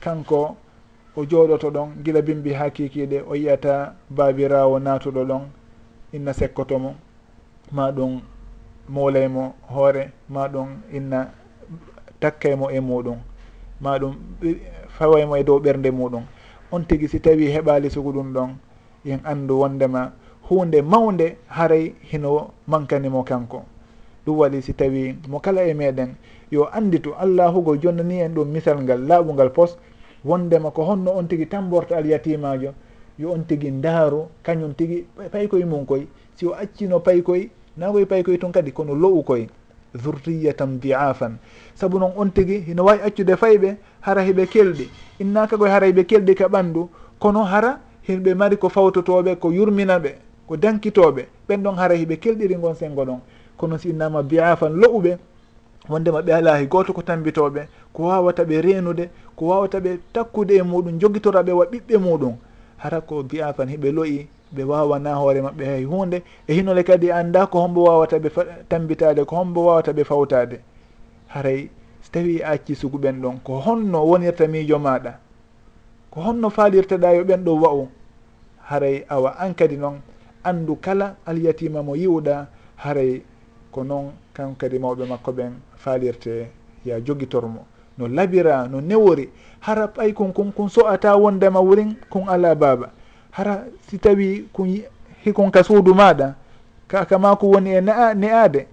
kanko 0.00 0.56
o 1.16 1.24
jooɗoto 1.24 1.70
ɗon 1.70 1.88
gila 2.04 2.22
bimbi 2.22 2.52
ha 2.52 2.70
kikiɗe 2.70 3.24
o 3.28 3.34
yiyata 3.34 3.94
babirawo 4.10 4.78
natuɗo 4.78 5.24
ɗon 5.24 5.42
inna 6.12 6.32
sekkotomo 6.32 6.94
ma 7.72 7.90
ɗum 7.92 8.20
molay 8.88 9.28
hoore 9.74 10.12
ma 10.28 10.48
ɗum 10.48 10.68
inna 10.92 11.30
takkaymo 12.20 12.70
e 12.70 12.80
muɗum 12.80 13.18
ma 13.80 13.98
ɗum 13.98 14.14
fawaymo 14.98 15.36
e 15.36 15.44
dow 15.44 15.58
ɓernde 15.60 15.90
muɗum 15.90 16.22
on 16.72 16.84
tigi 16.84 17.08
si 17.08 17.20
tawi 17.20 17.46
heɓali 17.54 17.90
sugu 17.90 18.12
ɗum 18.12 18.32
ɗon 18.32 18.50
yen 19.04 19.20
andu 19.24 19.60
wondema 19.60 20.12
hunde 20.48 20.82
mawde 20.82 21.36
haray 21.48 21.94
hino 22.10 22.50
mankanimo 22.66 23.22
kanko. 23.24 23.64
ɗum 24.28 24.38
waɗi 24.38 24.62
si 24.62 24.72
tawi 24.74 25.16
mo 25.28 25.40
kala 25.40 25.62
e 25.64 25.74
meɗen. 25.74 26.14
Yo 26.50 26.68
anditu 26.72 27.14
allahugo 27.18 27.76
jonnani 27.76 28.20
en 28.20 28.34
ɗum 28.34 28.48
misal 28.48 28.82
ngal 28.82 29.00
laaɓungal 29.08 29.50
pos 29.52 29.76
wondema 30.24 30.70
ko 30.70 30.82
honno 30.84 31.12
on 31.16 31.24
tigui 31.28 31.46
tamborto 31.46 31.94
alyatimajo 31.94 32.72
yo 33.18 33.32
on 33.32 33.44
tigui 33.46 33.70
ndaaru 33.70 34.28
kañum 34.42 34.74
tigui 34.74 35.06
paykoye 35.32 35.64
mum 35.64 35.84
koye 35.86 36.06
si 36.36 36.46
o 36.46 36.52
accino 36.54 37.00
paykoye 37.00 37.50
nagoye 37.76 38.06
paykoye 38.06 38.38
tun 38.38 38.52
kadi 38.52 38.72
kono 38.72 38.94
lo'u 38.94 39.22
koye 39.22 39.48
zurriyatan 39.94 40.78
diafan. 40.80 41.38
Saabu 41.74 41.98
noon 41.98 42.12
on 42.16 42.30
tigui 42.30 42.60
hino 42.66 42.84
wawi 42.84 43.00
accude 43.02 43.34
fayɓe 43.36 43.76
hara 44.00 44.22
heɓe 44.22 44.46
kelɗi. 44.46 44.88
Innaka 45.20 45.56
koye 45.56 45.70
hara 45.70 45.86
heɓe 45.86 46.04
kelɗi 46.04 46.34
ka 46.34 46.48
ɓandu 46.48 46.88
kono 47.18 47.44
hara 47.44 47.80
hinɓe 48.08 48.34
mari 48.34 48.56
ko 48.56 48.68
fawtotoɓe 48.68 49.36
ko 49.38 49.50
yurmina 49.52 49.98
ɓe 49.98 50.14
ko 50.46 50.56
dankitoɓe. 50.56 51.26
Ɓen 51.48 51.62
ɗon 51.62 51.76
hara 51.76 51.94
hiɓe 51.94 52.16
kelɗiri 52.16 52.54
gon 52.60 52.74
sengo 52.74 53.04
ɗon. 53.04 53.20
kono 53.58 53.78
si 53.78 53.90
innama 53.90 54.22
biyafan 54.22 54.72
lo'uɓe 54.80 55.18
wondema 55.88 56.20
ɓe 56.22 56.32
ala 56.34 56.52
hay 56.52 56.66
goto 56.66 56.92
ko 56.92 57.02
tambitoɓe 57.02 57.68
ko 57.92 58.02
wawata 58.02 58.44
ɓe 58.44 58.60
renude 58.60 59.10
ko 59.36 59.46
wawata 59.46 59.78
ɓe 59.80 59.98
takkude 60.12 60.54
e 60.56 60.62
muɗum 60.62 60.98
joguitora 61.00 61.42
ɓe 61.42 61.52
wa 61.52 61.64
ɓiɓɓe 61.66 61.96
muɗum 61.98 62.34
hara 62.76 63.00
ko 63.00 63.22
biyafan 63.22 63.68
hiɓe 63.68 63.92
loyi 63.92 64.28
ɓe 64.54 64.62
wawana 64.64 65.14
hoore 65.14 65.40
maɓɓe 65.40 65.64
hay 65.64 65.84
hunde 65.84 66.22
e 66.46 66.54
hinole 66.54 66.82
kadi 66.84 67.06
e 67.06 67.12
anda 67.12 67.46
ko 67.46 67.60
hombo 67.60 67.84
wawata 67.84 68.18
ɓe 68.18 68.30
tambitade 68.68 69.24
ko 69.24 69.36
hombo 69.36 69.66
wawata 69.66 69.92
ɓe 69.92 70.04
fawtade 70.04 70.60
haray 71.28 71.70
so 72.02 72.10
tawi 72.12 72.40
a 72.42 72.52
e 72.52 72.54
acci 72.54 72.74
suguɓen 72.74 73.20
ɗon 73.20 73.40
ko 73.44 73.60
honno 73.60 74.04
wonirta 74.06 74.46
miijo 74.48 74.78
maɗa 74.78 75.12
ko 76.10 76.20
honno 76.20 76.50
falirteɗa 76.50 77.14
yo 77.16 77.24
ɓen 77.24 77.44
ɗo 77.44 77.60
wa'u 77.60 77.88
haray 78.68 79.04
awa 79.08 79.36
an 79.38 79.54
kadi 79.54 79.76
noon 79.76 80.00
andu 80.44 80.76
kala 80.80 81.16
alyatima 81.26 81.82
mo 81.82 81.94
yiwɗa 81.96 82.46
haray 82.76 83.22
ko 83.78 83.84
noon 83.86 84.10
kan 84.34 84.54
kadi 84.58 84.78
mawɓe 84.78 85.06
makko 85.06 85.30
ɓen 85.32 85.52
faalirte 85.78 86.50
ya 86.84 87.00
jogitormo. 87.00 87.62
No 87.98 88.08
labira 88.08 88.66
no 88.68 88.80
newori. 88.80 89.28
Hara 89.60 89.86
ɓay 89.86 90.12
kon 90.14 90.32
kon 90.32 90.50
kon 90.52 90.68
so'ata 90.68 91.16
wondema 91.16 91.60
wurin 91.60 91.94
kon 92.10 92.26
ala 92.28 92.54
baaba 92.54 92.90
hara 93.30 93.64
si 93.88 93.98
tawi 93.98 94.48
kon 94.52 94.66
hikon 95.24 95.50
ka 95.50 95.62
suudu 95.62 95.94
maɗa 95.94 96.34
kaka 96.88 97.18
ma 97.18 97.36
ko 97.36 97.46
woni 97.50 97.70
e 97.70 97.80
naa 97.80 98.14
ne'aade 98.14 98.66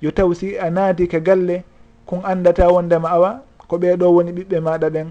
yo 0.00 0.10
taw 0.10 0.32
si 0.34 0.56
a 0.58 0.70
naati 0.70 1.06
ka 1.08 1.18
galle 1.20 1.62
kon 2.06 2.22
andata 2.24 2.68
wondema 2.70 3.08
awa 3.10 3.42
ko 3.68 3.76
ɓeeɗo 3.78 4.06
woni 4.14 4.32
ɓiɓɓe 4.32 4.60
maɗa 4.60 4.90
ɓen 4.90 5.08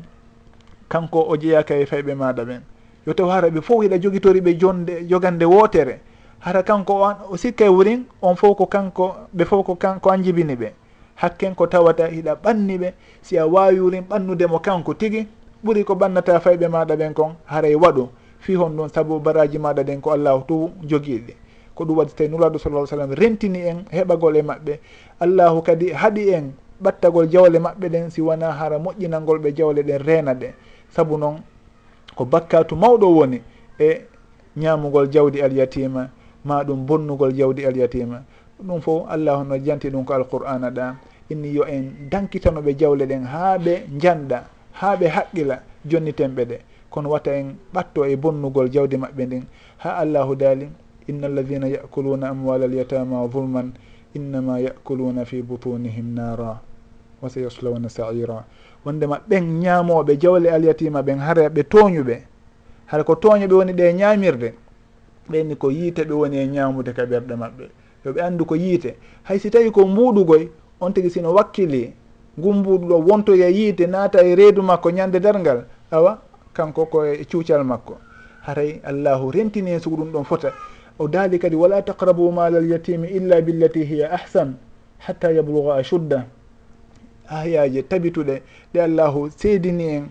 kanko 0.89 1.19
o 1.29 1.37
jeeyaka 1.37 1.75
e 1.75 1.85
fayɓe 1.85 2.15
maɗa 2.15 2.43
ɓen. 2.45 2.61
Yo 3.05 3.13
taw 3.13 3.27
hara 3.29 3.49
ɓe 3.49 3.61
fof 3.61 3.83
hiɗa 3.83 3.97
jogitori 3.99 4.41
ɓe 4.41 4.57
jonde 4.59 5.07
jogande 5.09 5.45
wootere. 5.45 5.99
hara 6.39 6.63
kanko 6.63 6.93
on 7.01 7.15
o 7.31 7.37
sikka 7.37 7.65
e 7.65 7.69
wurin 7.69 8.05
on 8.21 8.35
fof 8.35 8.57
ko 8.57 8.65
kanko 8.65 9.15
ɓe 9.35 9.45
fof 9.45 9.65
ko 9.65 9.75
kanko 9.75 10.09
an 10.09 10.23
jibini 10.23 10.55
ɓe 10.55 10.71
hakken 11.15 11.55
ko 11.55 11.67
tawata 11.67 12.07
hiɗa 12.07 12.35
ɓanni 12.35 12.77
ɓe 12.77 12.93
si 13.21 13.37
a 13.37 13.45
wawi 13.47 13.79
wurin 13.79 14.03
ɓannudemo 14.09 14.59
kanko 14.59 14.93
tigui 14.93 15.27
ɓuuri 15.63 15.83
ko 15.83 15.93
ɓannata 15.95 16.39
fayɓe 16.39 16.67
maɗa 16.67 16.95
ɓen 16.95 17.13
kon 17.13 17.35
haray 17.45 17.75
waɗu. 17.75 18.09
Fi 18.39 18.55
hon 18.55 18.69
ɗum 18.77 18.89
saabu 18.89 19.19
baraji 19.19 19.57
maɗa 19.57 19.83
ɗen 19.83 20.01
ko 20.01 20.11
allahu 20.11 20.43
tu 20.47 20.69
joguiɗi 20.87 21.33
ko 21.75 21.83
ɗum 21.85 21.97
waɗi 21.97 22.13
tawi 22.15 22.29
nuraɗo 22.29 22.57
sallah 22.59 22.87
sallam 22.87 23.11
rentini 23.13 23.59
en 23.67 23.77
heɓagol 23.91 24.37
e 24.37 24.41
maɓɓe. 24.41 24.79
Allahu 25.19 25.61
kadi 25.61 25.91
haɗi 25.91 26.29
en 26.33 26.53
ɓattagol 26.81 27.27
jawle 27.29 27.59
maɓɓe 27.59 27.89
ɗen 27.89 28.09
si 28.11 28.21
wona 28.21 28.51
hara 28.51 28.77
moƴƴinalngol 28.79 29.39
ɓe 29.41 29.55
jawle 29.55 29.81
ɗen 29.83 29.97
reena 30.05 30.33
ɗe. 30.33 30.53
Saabu 30.89 31.17
noon 31.17 31.41
ko 32.15 32.25
bakkatu 32.25 32.75
mawɗo 32.75 33.07
woni 33.09 33.41
e 33.79 34.01
ñamugol 34.55 35.09
jawdi 35.11 35.41
alyatima 35.41 36.09
ma 36.45 36.63
ɗum 36.63 36.85
bonnugol 36.85 37.33
jawdi 37.33 37.65
alyatima 37.65 38.23
ɗum 38.63 38.81
fof 38.81 39.05
allah 39.09 39.37
hono 39.37 39.57
janti 39.57 39.89
ɗum 39.89 40.05
ko 40.05 40.13
alqur'ana 40.13 40.69
ɗa 40.71 40.95
inni 41.29 41.53
yo 41.53 41.63
en 41.65 42.09
dankitanoɓe 42.09 42.73
jawle 42.77 43.05
ɗen 43.05 43.23
haa 43.25 43.57
ɓe 43.57 43.83
janɗa 44.01 44.43
haa 44.71 44.95
ɓe 44.95 45.07
haqqila 45.07 45.59
jonnitenɓe 45.85 46.45
ɗe. 46.45 46.57
Kono 46.89 47.09
watta 47.09 47.31
en 47.35 47.55
ɓatto 47.73 48.05
e 48.05 48.15
bonnugol 48.15 48.69
jawdi 48.71 48.97
maɓɓe 48.97 49.25
ndin 49.25 49.43
ha 49.77 49.97
allahu 49.97 50.35
daali 50.35 50.69
inna 51.07 51.27
alladina 51.27 51.67
yakuluna 51.67 52.29
amwal 52.29 52.63
alyatama 52.63 53.27
zulman 53.31 53.71
innama 54.15 54.59
yakuluna 54.59 55.25
fi 55.25 55.41
butunihim 55.41 56.13
nara 56.15 56.59
wa 57.21 57.29
sayaslawna 57.29 57.89
saira. 57.89 58.45
Wondema 58.85 59.19
ɓen 59.29 59.59
ñaamoɓe 59.59 60.17
jawle 60.19 60.47
alyatima 60.51 61.01
ɓen 61.01 61.19
hara 61.19 61.49
ɓe 61.49 61.63
tooñuɓe. 61.63 62.17
Hara 62.85 63.03
ko 63.03 63.13
tooñuɓe 63.15 63.53
woni 63.53 63.73
ɗe 63.73 63.93
ñaamirde. 63.93 64.53
ɓenni 65.29 65.55
ko 65.55 65.69
yiite 65.71 66.03
ɓe 66.03 66.13
woni 66.13 66.37
e 66.37 66.47
ñamude 66.47 66.91
kaɓerɗe 66.93 67.35
maɓɓe. 67.35 67.65
Yoɓe 68.05 68.21
anndu 68.21 68.45
ko 68.45 68.55
yiite. 68.55 68.95
Hay 69.23 69.39
si 69.39 69.49
tawi 69.49 69.71
ko 69.71 69.85
mbuɗugoy 69.85 70.49
on 70.79 70.91
tigi 70.93 71.09
sino 71.09 71.33
wakkili 71.33 71.93
ngu 72.39 72.53
mbuɗuɗo 72.53 72.95
wontoye 73.07 73.51
yiite 73.51 73.87
naata 73.87 74.21
e 74.23 74.35
reedu 74.35 74.61
makko 74.63 74.89
ñande 74.91 75.19
darngal 75.19 75.65
awa 75.91 76.21
kanko 76.53 76.85
koye 76.85 77.25
cuucal 77.25 77.63
makko. 77.63 77.97
Haray 78.41 78.79
allahu 78.83 79.31
rentini 79.31 79.71
hen 79.71 79.79
sugu 79.79 79.97
ɗum 79.97 80.11
ɗon 80.11 80.23
fota. 80.25 80.53
O 80.99 81.07
daali 81.07 81.39
kadi 81.39 81.55
wala 81.55 81.81
taqrabu 81.81 82.31
mala 82.31 82.57
alyatimi 82.57 83.07
illa 83.07 83.41
billati 83.41 83.83
hiya 83.85 84.11
ahsan 84.11 84.55
hatta 84.99 85.31
yabluga 85.31 85.75
ashudda 85.75 86.25
ayaji 87.29 87.83
tabituɗe 87.83 88.41
ɗe 88.73 88.79
allahu 88.81 89.29
seedini 89.29 89.83
en. 89.89 90.09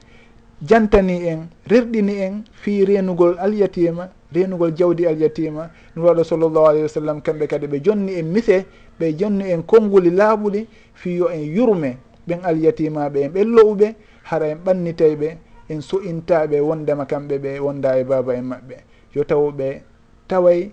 jantani 0.62 1.26
en 1.28 1.48
rerɗini 1.68 2.14
en 2.20 2.44
fi 2.52 2.84
renugol 2.84 3.36
alyatima 3.38 4.08
renugol 4.32 4.72
jawdi 4.76 5.06
alyatima. 5.06 5.70
No 5.94 6.02
waɗo 6.04 6.24
sallllahu 6.24 6.66
alayhi 6.66 6.82
wa 6.82 6.88
sallam 6.88 7.20
kamɓe 7.20 7.46
kadi 7.46 7.66
ɓe 7.66 7.80
jonni 7.84 8.14
en 8.18 8.26
mise 8.32 8.64
ɓe 9.00 9.12
jonni 9.18 9.50
en 9.52 9.62
konnguli 9.62 10.10
laaɓuɗi 10.10 10.66
fi 10.94 11.16
yo 11.16 11.28
en 11.30 11.42
yurme 11.54 11.96
ɓen 12.28 12.40
alyatimaɓe 12.44 13.18
en 13.24 13.28
ɓellowɓe 13.32 13.94
hara 14.24 14.46
en 14.48 14.58
ɓannitayɓe 14.64 15.36
en 15.68 15.80
so'intaɓe 15.80 16.60
wondema 16.60 17.06
kamɓe 17.06 17.38
ɓe 17.38 17.58
wonda 17.60 17.98
e 17.98 18.04
baba 18.04 18.34
en 18.34 18.44
maɓɓe. 18.44 18.76
Yo 19.14 19.24
taw 19.24 19.50
ɓe 19.52 19.80
taway 20.28 20.70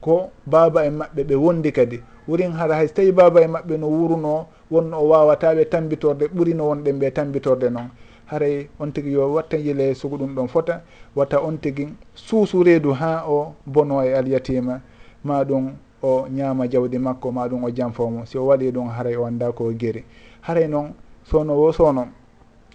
ko 0.00 0.30
baba 0.46 0.84
en 0.86 0.94
maɓɓe 0.98 1.24
ɓe 1.24 1.34
wondi 1.34 1.72
kadi. 1.72 2.00
Wurin 2.28 2.52
hara 2.52 2.74
hay 2.76 2.88
so 2.88 2.94
tawi 2.94 3.12
baba 3.12 3.40
e 3.42 3.46
maɓɓe 3.46 3.78
no 3.78 3.86
wuruno 3.88 4.46
wonno 4.70 4.96
o 5.00 5.08
wawataɓe 5.08 5.64
tambitorde 5.70 6.28
ɓurino 6.28 6.62
wonɗen 6.68 6.98
ɓe 7.00 7.10
tambitorde 7.12 7.70
noon. 7.70 7.88
haray 8.30 8.68
on 8.80 8.92
tigui 8.92 9.12
yo 9.12 9.32
watta 9.32 9.56
yile 9.56 9.94
sugu 9.94 10.16
ɗum 10.16 10.34
ɗon 10.34 10.48
fota 10.48 10.82
watta 11.16 11.40
on 11.40 11.56
tigui 11.58 11.88
suusureedu 12.14 12.92
ha 12.92 13.24
o 13.28 13.54
bono 13.66 14.02
e 14.04 14.14
alyatima 14.14 14.80
ma 15.24 15.44
ɗum 15.44 15.72
o 16.02 16.26
ñaama 16.30 16.68
jawdi 16.68 16.98
makko 16.98 17.32
ma 17.32 17.48
ɗum 17.48 17.64
o 17.64 17.70
janfomo 17.70 18.26
si 18.26 18.38
o 18.38 18.46
waɗi 18.46 18.70
ɗum 18.72 18.88
haray 18.88 19.16
o 19.16 19.24
anda 19.26 19.52
ko 19.52 19.72
guéri 19.72 20.04
haray 20.42 20.68
noon 20.68 20.92
sono 21.24 21.54
wo 21.56 21.72
sono 21.72 22.08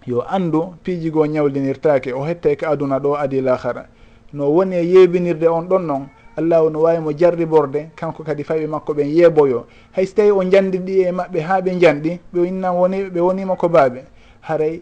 yo 0.06 0.22
andu 0.28 0.74
piijigo 0.84 1.26
ñawlinirtake 1.28 2.14
o 2.14 2.26
hette 2.26 2.58
ko 2.58 2.66
aduna 2.68 3.00
ɗo 3.00 3.16
adi 3.16 3.42
lahara 3.42 3.86
no 4.34 4.50
woni 4.50 4.76
e 4.76 4.84
yeebinirde 4.86 5.48
on 5.48 5.64
ɗon 5.68 5.80
noon 5.86 6.08
allahu 6.36 6.70
no 6.70 6.80
wawi 6.82 7.00
mo 7.00 7.12
jarriborde 7.14 7.90
kanko 7.96 8.24
kadi 8.24 8.44
fayɓe 8.44 8.68
makko 8.68 8.94
ɓen 8.94 9.08
yeeboyo. 9.08 9.66
Hay 9.92 10.06
so 10.08 10.16
tawi 10.16 10.32
o 10.32 10.44
jandiɗi 10.44 11.02
e 11.06 11.12
maɓɓe 11.12 11.40
ha 11.42 11.62
ɓe 11.62 11.80
janɗi 11.80 12.20
ɓe 12.34 12.48
innan 12.48 12.76
woni 12.76 13.04
ɓe 13.10 13.20
wonima 13.22 13.56
ko 13.56 13.70
baaɓe 13.70 14.02
haray 14.42 14.82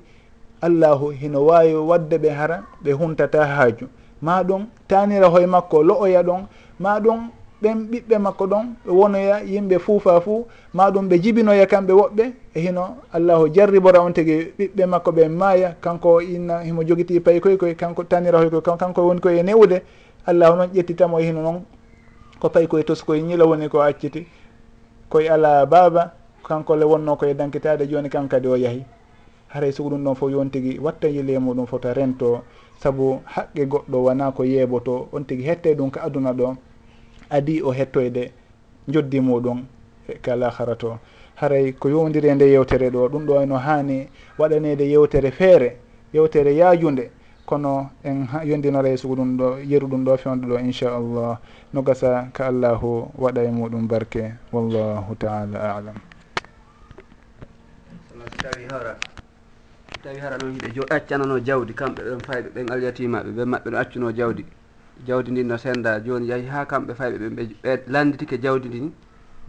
allahu 0.61 1.09
hino 1.09 1.45
wawi 1.45 1.73
wadde 1.75 2.17
ɓe 2.17 2.29
hara 2.29 2.63
ɓe 2.83 2.91
huntata 2.93 3.45
haaju. 3.45 3.87
Ma 4.21 4.43
ɗum 4.43 4.65
tanira 4.87 5.27
hoye 5.27 5.45
makko 5.47 5.83
lo'oya 5.83 6.23
ɗon. 6.23 6.45
Ma 6.79 6.99
ɗum 6.99 7.29
ɓen 7.61 7.77
ɓiɓɓe 7.91 8.17
makko 8.19 8.45
ɗon 8.47 8.65
ɓe 8.85 8.91
wonoya 8.91 9.41
yimɓe 9.43 9.79
fuufa 9.79 10.21
fuu. 10.21 10.45
Ma 10.73 10.91
ɗum 10.91 11.07
ɓe 11.09 11.19
jibinoya 11.23 11.65
kamɓe 11.65 11.93
woɓɓe. 11.93 12.31
E 12.55 12.59
hino 12.59 12.97
allahu 13.13 13.49
jarribora 13.53 14.01
on 14.01 14.11
tigi 14.13 14.53
ɓiɓɓe 14.59 14.85
makko 14.85 15.11
ɓe 15.11 15.27
maaya. 15.29 15.75
Kanko 15.81 16.21
inna 16.21 16.61
himo 16.63 16.83
jogiti 16.83 17.19
payi 17.19 17.39
koye 17.41 17.57
koye 17.57 17.75
kanko 17.75 18.03
tanira 18.03 18.37
hoy 18.39 18.49
koy 18.49 18.61
kanko 18.61 19.01
woni 19.07 19.19
koye 19.21 19.43
newde 19.43 19.81
allahu 20.25 20.55
noon 20.57 20.69
ƴettitamo 20.73 21.19
e 21.19 21.23
hino 21.23 21.41
noon 21.41 21.65
ko 22.39 22.49
payi 22.49 22.67
koye 22.67 22.83
tos 22.83 23.03
koye 23.03 23.21
ñila 23.21 23.45
woni 23.45 23.69
ko 23.69 23.81
acciti. 23.81 24.27
Koye 25.09 25.29
ala 25.29 25.65
baaba 25.65 26.11
kanko 26.47 26.75
le 26.75 26.85
wonno 26.85 27.15
koye 27.15 27.33
dankitade 27.33 27.87
joni 27.89 28.09
kanko 28.09 28.29
kadi 28.29 28.47
o 28.47 28.55
yaahi 28.55 28.85
haray 29.53 29.71
sugu 29.71 29.89
ɗum 29.89 30.03
ɗon 30.03 30.15
fof 30.15 30.31
yon 30.31 30.49
tigui 30.49 30.79
watta 30.79 31.07
yile 31.07 31.39
muɗum 31.39 31.67
fota 31.67 31.93
rento. 31.93 32.41
Saabu 32.79 33.21
haqqe 33.25 33.65
goɗɗo 33.65 33.97
wona 34.03 34.31
ko 34.31 34.43
yeeɓoto 34.43 35.09
on 35.11 35.23
tigui 35.23 35.43
hette 35.45 35.75
ɗum 35.75 35.91
ka 35.91 36.01
aduna 36.03 36.33
ɗo 36.33 36.55
adi 37.29 37.61
o 37.61 37.71
hettoyde 37.71 38.31
joddi 38.87 39.19
muɗum 39.19 39.63
e 40.07 40.13
kalahara 40.21 40.75
to. 40.75 40.97
Haray 41.35 41.73
ko 41.73 41.89
yowdiri 41.89 42.29
e 42.29 42.35
nde 42.35 42.45
yewtere 42.51 42.89
ɗo 42.89 43.09
ɗum 43.09 43.25
ɗo 43.25 43.45
no 43.45 43.57
hani 43.57 44.07
waɗanede 44.37 44.85
yewtere 44.89 45.31
feere 45.31 45.77
yewtere 46.13 46.55
yaajude 46.55 47.11
kono 47.45 47.89
en 48.03 48.27
yondinore 48.45 48.93
e 48.93 48.97
sugu 48.97 49.15
ɗum 49.15 49.37
ɗo 49.37 49.57
yeru 49.67 49.87
ɗum 49.87 50.03
ɗo 50.05 50.17
fewde 50.17 50.47
ɗo 50.47 50.59
inchallah 50.59 51.39
no 51.73 51.81
gasa 51.81 52.29
ka 52.33 52.47
allahu 52.47 53.11
waɗa 53.17 53.43
e 53.43 53.51
muɗum 53.51 53.87
barke 53.87 54.33
wallahu 54.51 55.15
taala 55.15 55.75
alam. 55.75 55.95
Tawi 58.41 58.65
hora 58.71 59.10
tawi 60.03 60.19
hara 60.19 60.37
noon 60.37 60.53
hiɓe 60.53 60.73
jo 60.75 60.83
accanano 60.89 61.39
jawdi 61.39 61.73
kamɓe 61.73 62.01
ɗon 62.03 62.19
fayɓe 62.27 62.49
ɓen 62.55 62.71
alyatimaɓe 62.71 63.29
ɓen 63.37 63.47
maɓɓe 63.49 63.69
ɗo 63.71 63.77
accuno 63.77 64.11
jawdi. 64.11 64.45
Jawdi 65.07 65.31
ndin 65.31 65.47
no 65.47 65.57
senda 65.57 65.99
joni 65.99 66.27
yeehi 66.29 66.47
ha 66.47 66.65
kamɓe 66.65 66.93
fayɓe 66.93 67.17
ɓen 67.17 67.35
ɓe 67.63 67.83
landitike 67.87 68.37
jawdi 68.41 68.67
ndin 68.69 68.91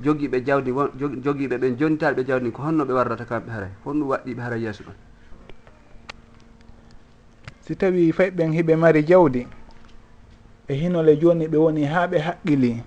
jogiiɓe 0.05 0.45
jawdi 0.47 0.71
won 0.71 0.89
jogiiɓe 1.25 1.57
ɓen 1.59 1.77
jonitaɓe 1.79 2.25
jawdi 2.27 2.45
ndi 2.45 2.53
ko 2.53 2.63
honno 2.63 2.85
ɓe 2.85 2.93
warrata 2.93 3.25
kamɓe 3.25 3.51
haray 3.51 3.71
honɗum 3.85 4.09
waɗɗiɓe 4.09 4.41
hara 4.43 4.57
yeeso 4.57 4.85
ɗon. 4.85 4.95
Si 7.61 7.77
tawi 7.77 8.13
fayɓen 8.13 8.53
hiɓe 8.53 8.77
mari 8.77 9.03
jawdi 9.05 9.47
e 10.69 10.75
hinole 10.75 11.17
joni 11.17 11.49
ɓe 11.49 11.57
woni 11.57 11.85
ha 11.85 12.07
ɓe 12.07 12.19
haqqili 12.19 12.83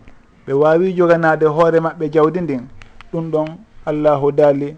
ɓe 0.46 0.54
wawi 0.54 0.94
joganade 0.94 1.46
hoore 1.46 1.80
maɓɓe 1.80 2.10
jawdi 2.14 2.42
ndin 2.42 2.68
ɗum 3.12 3.32
ɗon 3.32 3.58
allahu 3.86 4.32
daali 4.32 4.76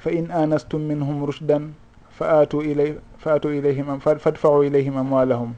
fa 0.00 0.10
in 0.10 0.32
anastum 0.32 0.80
minhum 0.80 1.24
rushdan 1.28 1.76
fa 2.16 2.40
atu 2.40 2.64
ilay 2.64 2.96
fa 3.20 3.36
atu 3.36 3.52
ilayhim 3.52 4.00
fadfau 4.00 4.64
ilayhim 4.64 4.96
amwalahum. 4.96 5.52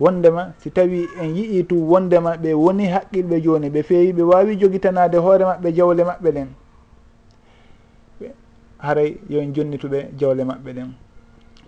Wondema 0.00 0.52
si 0.58 0.70
tawi 0.70 1.06
en 1.22 1.36
yii 1.38 1.62
tu 1.62 1.78
wondema 1.78 2.34
ɓe 2.36 2.54
woni 2.54 2.90
haqqilɓe 2.90 3.40
joni 3.42 3.70
ɓe 3.70 3.82
feewi 3.82 4.12
ɓe 4.12 4.22
wawi 4.22 4.56
jogitanade 4.58 5.14
hoore 5.16 5.44
maɓɓe 5.46 5.72
jawle 5.74 6.02
maɓɓe 6.04 6.30
ɗen. 6.34 6.48
Haray 8.78 9.16
yo 9.30 9.40
en 9.40 9.54
jonnituɓe 9.54 10.18
jawle 10.18 10.42
maɓɓe 10.44 10.70
ɗen. 10.74 10.90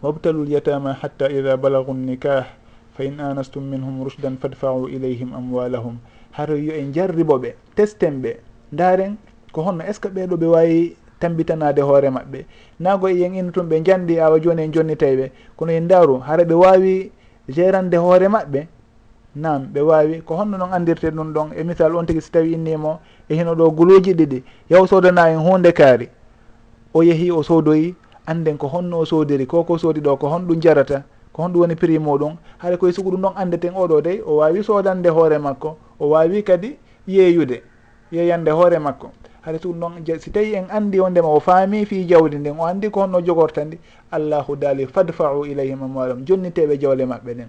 Wabtalul 0.03 0.49
yatama 0.51 0.93
hatta 0.93 1.31
ida 1.31 1.57
balagu 1.57 1.95
nikah 1.95 2.47
fa 2.99 3.05
in 3.05 3.21
anastum 3.21 3.63
minhum 3.63 4.03
rushdan 4.03 4.37
fadfau 4.37 4.89
ilayhim 4.89 5.33
amwalahum. 5.33 5.99
Haray 6.33 6.65
yo 6.67 6.73
en 6.75 6.93
jarriboɓe 6.93 7.55
testen 7.77 8.21
ɓe 8.21 8.41
daren 8.73 9.17
ko 9.53 9.63
honno 9.63 9.85
est 9.85 9.95
ce 9.95 10.01
que 10.01 10.09
ɓeɗo 10.09 10.37
ɓe 10.37 10.47
wawi 10.47 10.97
tambitanade 11.21 11.81
hoore 11.83 12.11
maɓɓe. 12.11 12.45
Nago 12.81 13.09
yen 13.09 13.35
ina 13.35 13.51
tun 13.53 13.67
ɓe 13.69 13.83
jandi 13.85 14.21
awa 14.21 14.39
joni 14.41 14.63
en 14.63 14.73
jonnitay 14.73 15.17
ɓe. 15.17 15.31
Kono 15.57 15.73
en 15.73 15.89
daru 15.89 16.19
hara 16.21 16.45
ɓe 16.45 16.55
wawi 16.55 17.11
gérande 17.49 17.97
hoore 17.97 18.29
maɓɓe 18.29 18.67
nam 19.37 19.67
ɓe 19.73 19.81
wawi 19.81 20.23
ko 20.25 20.35
honno 20.37 20.57
noon 20.59 20.73
andirte 20.73 21.11
ɗum 21.11 21.33
ɗon 21.33 21.49
e 21.57 21.63
misal 21.65 21.95
on 21.97 22.07
tigui 22.07 22.23
so 22.23 22.31
tawi 22.33 22.53
innimo 22.53 23.01
e 23.29 23.35
hino 23.35 23.55
ɗo 23.55 23.71
guluji 23.71 24.15
ɗiɗi 24.15 24.43
yaw 24.71 24.87
sodana 24.87 25.29
en 25.31 25.39
hunde 25.41 25.73
kaari. 25.73 26.09
O 26.95 27.03
yeehi 27.03 27.31
o 27.31 27.43
soodoyi 27.43 27.95
anden 28.27 28.57
ko 28.59 28.67
honno 28.69 28.99
o 28.99 29.05
soodiri 29.05 29.47
koko 29.47 29.79
soodi 29.79 30.01
ɗo 30.01 30.17
ko 30.19 30.29
honɗum 30.29 30.61
jarata 30.61 31.03
ko 31.33 31.43
honɗum 31.43 31.61
woni 31.61 31.77
prix 31.77 31.99
muɗum 32.01 32.37
haɗa 32.59 32.77
koye 32.79 32.93
sugu 32.93 33.11
ɗum 33.11 33.21
ɗon 33.23 33.33
andeten 33.37 33.75
oɗo 33.75 34.01
dey 34.03 34.21
o 34.27 34.37
wawi 34.37 34.63
sodande 34.65 35.09
hoore 35.09 35.39
makko 35.39 35.77
o 36.01 36.09
wawi 36.09 36.43
kadi 36.43 36.77
yeeyude 37.07 37.63
yeeyande 38.13 38.51
hoore 38.51 38.79
makko. 38.79 39.11
haade 39.47 39.59
ɗum 39.63 39.79
noon 39.79 40.05
si 40.19 40.31
tawi 40.31 40.55
en 40.55 40.67
andi 40.71 41.01
o 41.01 41.09
ndema 41.09 41.29
o 41.29 41.41
faami 41.41 41.87
fi 41.87 42.05
jawdi 42.05 42.37
ndin 42.39 42.59
o 42.59 42.67
andi 42.67 42.91
ko 42.91 43.01
honno 43.01 43.21
jogorta 43.21 43.65
ndi 43.65 43.79
allahu 44.11 44.57
daali 44.57 44.87
fadfau 44.87 45.47
ilayhim 45.47 45.83
amwalum 45.83 46.25
jonniteɓe 46.27 46.77
jawle 46.81 47.07
maɓɓe 47.07 47.35
ɗen 47.35 47.49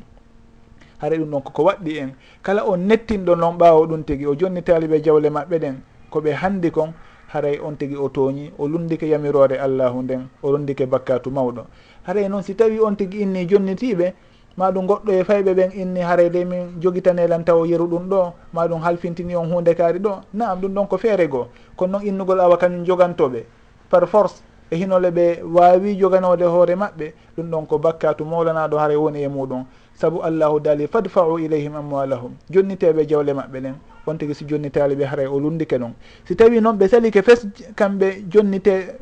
haɗa 1.01 1.17
ɗum 1.17 1.29
noon 1.29 1.41
koko 1.41 1.63
waɗɗi 1.63 1.97
en. 1.97 2.11
Kala 2.43 2.63
o 2.65 2.77
nettinɗo 2.77 3.35
noon 3.35 3.57
ɓaawo 3.57 3.87
ɗum 3.87 4.03
tigi 4.03 4.25
o 4.25 4.35
jonnitaliɓe 4.35 5.01
jawle 5.03 5.29
maɓɓe 5.29 5.59
ɗen 5.59 5.75
koɓe 6.11 6.31
handi 6.33 6.71
kon 6.71 6.93
haray 7.33 7.59
on 7.59 7.75
tigi 7.75 7.95
o 7.95 8.09
tooñi 8.09 8.51
o 8.57 8.67
lundike 8.67 9.03
yamirore 9.09 9.57
allahu 9.59 10.01
nden 10.03 10.27
o 10.43 10.51
lundike 10.51 10.85
bakkatu 10.85 11.31
mawɗo. 11.31 11.65
Haray 12.03 12.29
noon 12.29 12.43
si 12.43 12.55
tawi 12.55 12.79
on 12.79 12.95
tigi 12.95 13.21
inni 13.21 13.45
jonnitiɓe 13.47 14.13
ma 14.57 14.71
ɗum 14.71 14.87
goɗɗo 14.87 15.11
e 15.13 15.23
fayɓe 15.23 15.53
ɓen 15.53 15.71
inni 15.75 16.01
harede 16.01 16.43
min 16.45 16.81
jogitanelan 16.81 17.43
taw 17.45 17.63
yeru 17.65 17.85
ɗum 17.87 18.09
ɗo. 18.09 18.33
Ma 18.53 18.67
ɗum 18.67 18.81
halfintini 18.81 19.35
on 19.35 19.45
hunde 19.53 19.75
kaari 19.75 19.99
ɗo. 19.99 20.21
Naam 20.33 20.59
ɗum 20.61 20.73
ɗon 20.73 20.87
ko 20.87 20.97
feere 20.97 21.27
goo. 21.29 21.47
Kono 21.77 21.91
noon 21.99 22.07
innugol 22.07 22.39
awa 22.41 22.57
kañum 22.57 22.83
jogantoɓe. 22.85 23.43
Par 23.89 24.07
force 24.07 24.41
e 24.71 24.75
hinole 24.75 25.11
ɓe 25.11 25.43
wawi 25.43 25.95
joganode 25.99 26.41
hoore 26.43 26.75
maɓɓe 26.75 27.13
ɗum 27.37 27.49
ɗon 27.51 27.65
ko 27.67 27.77
bakkatu 27.77 28.25
mawlanaɗo 28.25 28.77
haare 28.77 28.95
woni 28.95 29.21
e 29.23 29.27
muɗum. 29.27 29.63
Saabu 29.93 30.21
allahu 30.23 30.59
daali 30.59 30.87
fadfau 30.87 31.37
ileyhim 31.39 31.75
amwalahum 31.75 32.31
jonniteɓe 32.49 33.07
jawle 33.07 33.33
maɓɓe 33.33 33.61
ɗen 33.61 33.75
on 34.07 34.15
tigui 34.17 34.33
si 34.35 34.45
jonnitali 34.47 34.95
ɓe 34.95 35.03
haara 35.05 35.29
o 35.31 35.39
lundike 35.39 35.77
ɗon 35.77 35.91
si 36.25 36.35
tawi 36.35 36.61
noon 36.61 36.77
ɓe 36.77 36.87
salike 36.87 37.21
fes 37.23 37.45
kamɓe 37.75 38.23
jonnite 38.29 38.95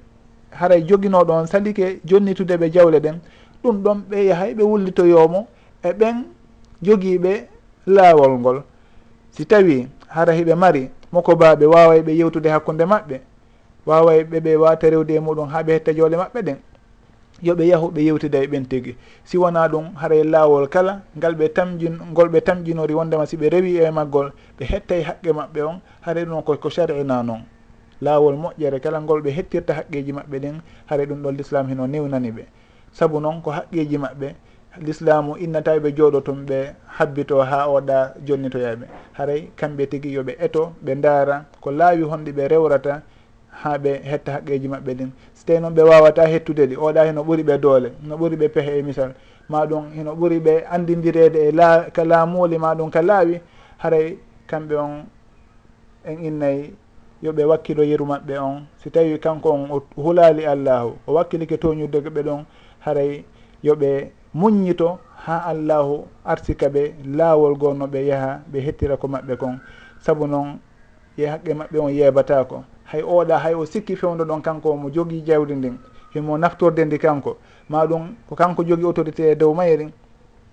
haray 0.51 0.81
joguinoɗo 0.87 1.31
on 1.33 1.45
salike 1.47 1.99
jonnitude 2.05 2.57
ɓe 2.57 2.71
jawle 2.71 2.99
ɗen 2.99 3.19
ɗum 3.65 3.77
ɗon 3.83 3.97
ɓe 4.09 4.17
yahay 4.29 4.53
ɓe 4.57 4.63
wullitoyomo 4.63 5.47
e 5.83 5.89
ɓen 5.99 6.15
jogiiɓe 6.85 7.33
laawol 7.87 8.33
ngol. 8.39 8.57
Si 9.31 9.45
tawi 9.45 9.87
hara 10.07 10.33
hiɓe 10.33 10.55
mari 10.55 10.89
moko 11.11 11.35
baɓe 11.35 11.65
waway 11.65 12.01
ɓe 12.01 12.11
yewtude 12.19 12.47
hakkude 12.49 12.85
maɓɓe 12.85 13.17
waway 13.85 14.23
ɓe 14.23 14.37
ɓe 14.45 14.51
wata 14.63 14.89
rewde 14.89 15.11
e 15.15 15.19
muɗum 15.19 15.47
ha 15.49 15.63
ɓe 15.63 15.71
hetta 15.73 15.93
joole 15.93 16.15
maɓɓe 16.17 16.41
ɗen 16.47 16.57
yoɓe 17.43 17.63
yahu 17.67 17.87
ɓe 17.91 18.01
yewtida 18.07 18.39
e 18.43 18.47
ɓen 18.47 18.65
tigi. 18.69 18.95
Si 19.25 19.37
wona 19.37 19.67
ɗum 19.67 19.85
haray 19.95 20.19
e 20.19 20.23
laawol 20.23 20.67
kala 20.69 21.01
ngal 21.17 21.35
ɓe 21.35 21.49
tamjin 21.53 21.95
ngol 22.11 22.29
ɓe 22.29 22.41
tamjinori 22.41 22.93
wondema 22.93 23.25
si 23.25 23.37
ɓe 23.37 23.49
rewi 23.49 23.77
e 23.81 23.91
maggol 23.91 24.31
ɓe 24.59 24.63
hettay 24.65 25.01
haqqe 25.03 25.31
maɓɓe 25.33 25.61
on 25.63 25.79
haray 26.01 26.25
ɗum 26.25 26.43
koko 26.43 26.69
sharina 26.69 27.23
noon 27.23 27.41
laawol 28.01 28.35
moƴƴere 28.35 28.79
kala 28.79 29.01
ngol 29.01 29.21
ɓe 29.21 29.29
hettirta 29.31 29.73
haqqeji 29.73 30.11
maɓɓe 30.13 30.39
ɗen 30.39 30.61
haray 30.85 31.05
ɗum 31.05 31.21
ɗon 31.23 31.35
l'islam 31.37 31.67
hino 31.67 31.87
niwnani 31.87 32.31
ɓe. 32.31 32.43
saabu 32.97 33.19
noon 33.19 33.41
ko 33.41 33.51
haqqiji 33.51 33.97
maɓɓe 33.97 34.27
l'islamu 34.85 35.37
inna 35.37 35.61
tawi 35.61 35.79
ɓe 35.79 35.89
jooɗo 35.97 36.19
toon 36.25 36.45
ɓe 36.49 36.57
habbito 36.97 37.41
ha 37.49 37.67
oɗa 37.67 37.97
jonnitoyaɓe 38.27 38.85
haray 39.17 39.41
kamɓe 39.59 39.83
tigui 39.91 40.11
yooɓe 40.15 40.33
eto 40.45 40.73
ɓe 40.83 40.91
ndaara 40.95 41.45
ko 41.61 41.71
laawi 41.71 42.03
honɗi 42.03 42.31
ɓe 42.37 42.47
rewrata 42.47 43.01
ha 43.61 43.77
ɓe 43.77 43.91
hetta 44.03 44.31
haqqeji 44.31 44.67
maɓɓe 44.67 44.91
ɗin. 44.97 45.11
So 45.33 45.43
tawi 45.45 45.59
noon 45.59 45.73
ɓe 45.75 45.81
wawata 45.89 46.27
hettude 46.27 46.65
ɗi 46.69 46.75
oɗa 46.75 47.05
heno 47.05 47.21
ɓuuri 47.23 47.43
ɓe 47.43 47.57
doole 47.57 47.89
no 48.03 48.15
ɓuuri 48.17 48.35
ɓe 48.35 48.47
peehe 48.53 48.79
e 48.79 48.81
misal. 48.81 49.11
Maɗum 49.49 49.83
hino 49.91 49.95
heno 49.95 50.15
ɓuuri 50.15 50.39
ɓe 50.39 50.63
andidirede 50.71 51.39
e 51.47 51.51
laa 51.51 51.89
ka 51.91 52.03
laamuli 52.03 52.57
maɗum 52.57 52.89
ka 52.91 53.01
laawi 53.01 53.39
haray 53.77 54.17
kamɓe 54.47 54.75
on 54.75 55.05
en 56.05 56.17
innayi 56.25 56.73
yoɓe 57.23 57.43
wakkilo 57.45 57.83
yeru 57.83 58.05
maɓɓe 58.05 58.37
on. 58.39 58.65
Si 58.77 58.89
tawi 58.89 59.19
kanko 59.19 59.49
on 59.51 59.69
o 59.71 59.83
hulali 60.01 60.45
allahu 60.45 60.95
o 61.07 61.13
wakkilike 61.13 61.57
toñudde 61.57 62.01
ko 62.03 62.09
ɓe 62.09 62.23
ɗon 62.23 62.45
haray 62.85 63.25
yoɓe 63.63 64.11
muññito 64.33 64.99
ha 65.25 65.37
allahu 65.49 66.05
artika 66.25 66.67
ɓe 66.69 66.93
laawol 67.17 67.55
goo 67.57 67.73
no 67.73 67.85
ɓe 67.87 68.05
yaha 68.05 68.41
ɓe 68.51 68.59
hettira 68.65 68.97
ko 68.97 69.07
maɓɓe 69.07 69.35
kon. 69.37 69.59
Sabu 69.99 70.27
noon 70.27 70.59
ye 71.17 71.25
haqqe 71.27 71.53
maɓɓe 71.53 71.77
on 71.79 71.89
yeebatako 71.91 72.63
hay 72.85 73.01
oɗa 73.01 73.37
hay 73.39 73.53
o 73.53 73.65
sikki 73.65 73.95
fewdo 73.95 74.23
ɗon 74.25 74.41
kanko 74.41 74.75
mo 74.75 74.89
jogii 74.89 75.21
jawdi 75.25 75.55
ndin 75.55 75.77
himo 76.13 76.37
naftorde 76.37 76.85
ndi 76.85 76.97
kanko. 76.99 77.37
Ma 77.69 77.85
ɗum 77.85 78.13
ko 78.29 78.35
kanko 78.35 78.63
jogii 78.63 78.85
autorité 78.85 79.31
e 79.31 79.35
dow 79.35 79.53
mayri 79.53 79.89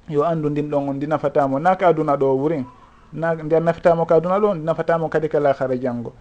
yo 0.09 0.23
anndu 0.25 0.49
ndin 0.51 0.71
ɗon 0.71 0.89
on 0.89 0.95
ndi 0.97 1.07
nafatamo 1.07 1.59
na 1.59 1.77
ka 1.77 1.89
aduna 1.89 2.17
ɗo 2.17 2.37
wurin 2.39 2.65
na 3.13 3.35
nde 3.35 3.61
nafatamo 3.61 4.07
ka 4.07 4.15
aduna 4.15 4.39
ɗo 4.39 4.55
ndi 4.55 4.65
nafatamo 4.65 5.09
kadi 5.09 5.29
kala 5.29 5.53
hara 5.53 5.77
janngo. 5.77 6.13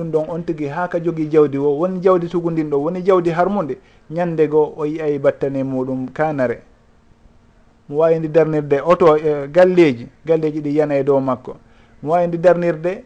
ɗum 0.00 0.10
ɗon 0.10 0.24
on 0.28 0.42
tigui 0.44 0.68
ha 0.68 0.88
ka 0.88 0.98
jogui 1.00 1.28
jawdi 1.30 1.58
o 1.58 1.76
woni 1.78 2.00
jawdi 2.00 2.28
tugudin 2.28 2.70
ɗo 2.70 2.76
woni 2.82 3.02
jawdi 3.02 3.30
harmude 3.30 3.76
ñande 4.10 4.48
goo 4.48 4.72
o 4.76 4.84
yiyay 4.86 5.18
battane 5.18 5.62
muɗum 5.62 6.08
kanare. 6.12 6.62
Mo 7.88 7.98
wawi 7.98 8.18
ndi 8.18 8.28
darnirde 8.28 8.80
oto 8.84 9.16
e 9.16 9.48
galleji 9.48 10.08
galleji 10.24 10.60
ɗi 10.60 10.74
yana 10.76 10.94
e 10.96 11.02
dow 11.04 11.20
makko. 11.20 11.56
Mo 12.02 12.12
wawi 12.12 12.26
ndi 12.28 12.38
darnirde 12.38 13.04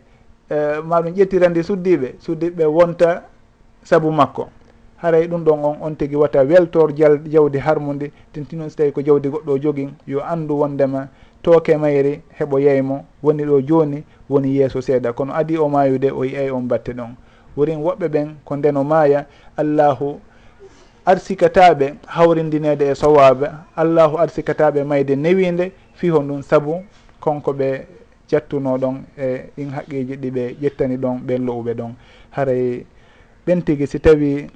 e, 0.50 0.56
ma 0.84 1.00
ɗum 1.00 1.12
ƴettirandi 1.14 1.62
suddiɓe 1.62 2.14
suddiɓe 2.20 2.64
wonta 2.64 3.24
saabu 3.82 4.10
makko. 4.12 4.48
Haray 5.02 5.26
ɗum 5.26 5.44
ɗon 5.44 5.58
on 5.64 5.76
on 5.80 5.94
tigui 5.96 6.16
watta 6.16 6.44
weltor 6.44 6.94
jal 6.94 7.18
jawdi 7.28 7.58
harmude 7.58 8.10
tintinon 8.32 8.70
so 8.70 8.76
tawi 8.76 8.92
ko 8.92 9.00
jawdi 9.02 9.28
goɗɗo 9.28 9.58
jogui 9.60 9.88
yo 10.06 10.20
andu 10.22 10.54
wondema 10.60 11.08
tooke 11.44 11.76
mayri 11.76 12.12
heɓo 12.38 12.56
yeymo 12.66 12.96
woni 13.22 13.42
ɗo 13.44 13.56
joni 13.68 13.98
woni 14.30 14.48
yeeso 14.56 14.80
seeɗa. 14.80 15.12
Kono 15.12 15.32
adi 15.40 15.56
o 15.58 15.68
mayude 15.68 16.10
o 16.10 16.24
yiyay 16.24 16.50
on 16.50 16.62
batte 16.68 16.92
ɗon. 16.92 17.12
Worin 17.56 17.78
woɓɓe 17.84 18.06
ɓen 18.08 18.28
ko 18.44 18.56
ndeno 18.56 18.84
maaya 18.84 19.26
allahu 19.56 20.20
arsikataɓe 21.06 21.86
hawrindinede 22.06 22.84
e 22.90 22.94
sowaɓe 22.94 23.46
allahu 23.76 24.16
arsikataɓe 24.18 24.84
mayde 24.84 25.16
newinde 25.16 25.72
fiho 25.94 26.18
ɗum 26.18 26.42
saabu 26.42 26.82
konko 27.20 27.52
ɓe 27.52 27.68
jattuno 28.28 28.78
ɗon 28.78 28.96
e 29.18 29.50
ɗin 29.56 29.70
haqqiji 29.76 30.16
ɗi 30.16 30.30
ɓe 30.30 30.44
ƴettani 30.62 30.96
ɗon 30.96 31.16
ɓen 31.26 31.44
lowɓe 31.46 31.74
ɗon. 31.74 31.92
Haray 32.30 32.86
ɓen 33.46 33.62
tigui 33.64 33.86
si 33.86 33.98
tawi 34.00 34.48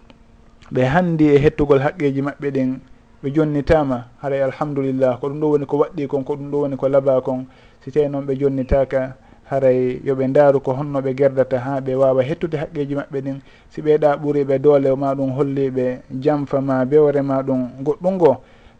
ɓe 0.72 0.83
handi 0.85 1.27
e 1.35 1.38
hettugol 1.38 1.81
haqqiji 1.81 2.22
maɓɓe 2.22 2.51
ɗin 2.51 2.81
ɓe 3.22 3.31
jonnitama 3.35 4.04
haray 4.22 4.38
e 4.40 4.42
alhamdulillah 4.44 5.18
ko 5.20 5.28
ɗum 5.28 5.40
ɗo 5.40 5.46
woni 5.50 5.66
ko 5.66 5.76
waɗɗi 5.78 6.07
kon 6.07 6.24
ko 6.24 6.37
ɗum 6.37 6.50
ɗo 6.50 6.59
woni 6.62 6.76
ko 6.76 6.88
laba 6.88 7.20
kon 7.20 7.46
si 7.83 7.90
tawi 7.90 8.09
noon 8.09 8.26
ɓe 8.26 8.35
jonnitaka 8.38 9.16
haray 9.50 9.76
e 9.76 10.00
yoɓe 10.07 10.24
ndaaru 10.28 10.61
ko 10.61 10.72
honno 10.72 11.00
ɓe 11.00 11.14
gerdata 11.16 11.59
ha 11.59 11.81
ɓe 11.81 11.94
wawa 11.96 12.22
hettude 12.22 12.57
haqqeji 12.57 12.94
maɓɓe 12.94 13.18
ɗin. 13.24 13.38
Si 13.70 13.83
ɓeeɗa 13.83 14.16
ɓuuriɓe 14.22 14.59
doole 14.59 14.94
ma 14.96 15.14
ɗum 15.14 15.31
holliɓe 15.37 16.00
jamfa 16.20 16.61
ma 16.61 16.85
bewre 16.85 17.22
ma 17.22 17.42
ɗum 17.42 17.61
goɗɗum 17.85 18.14
ngo 18.14 18.37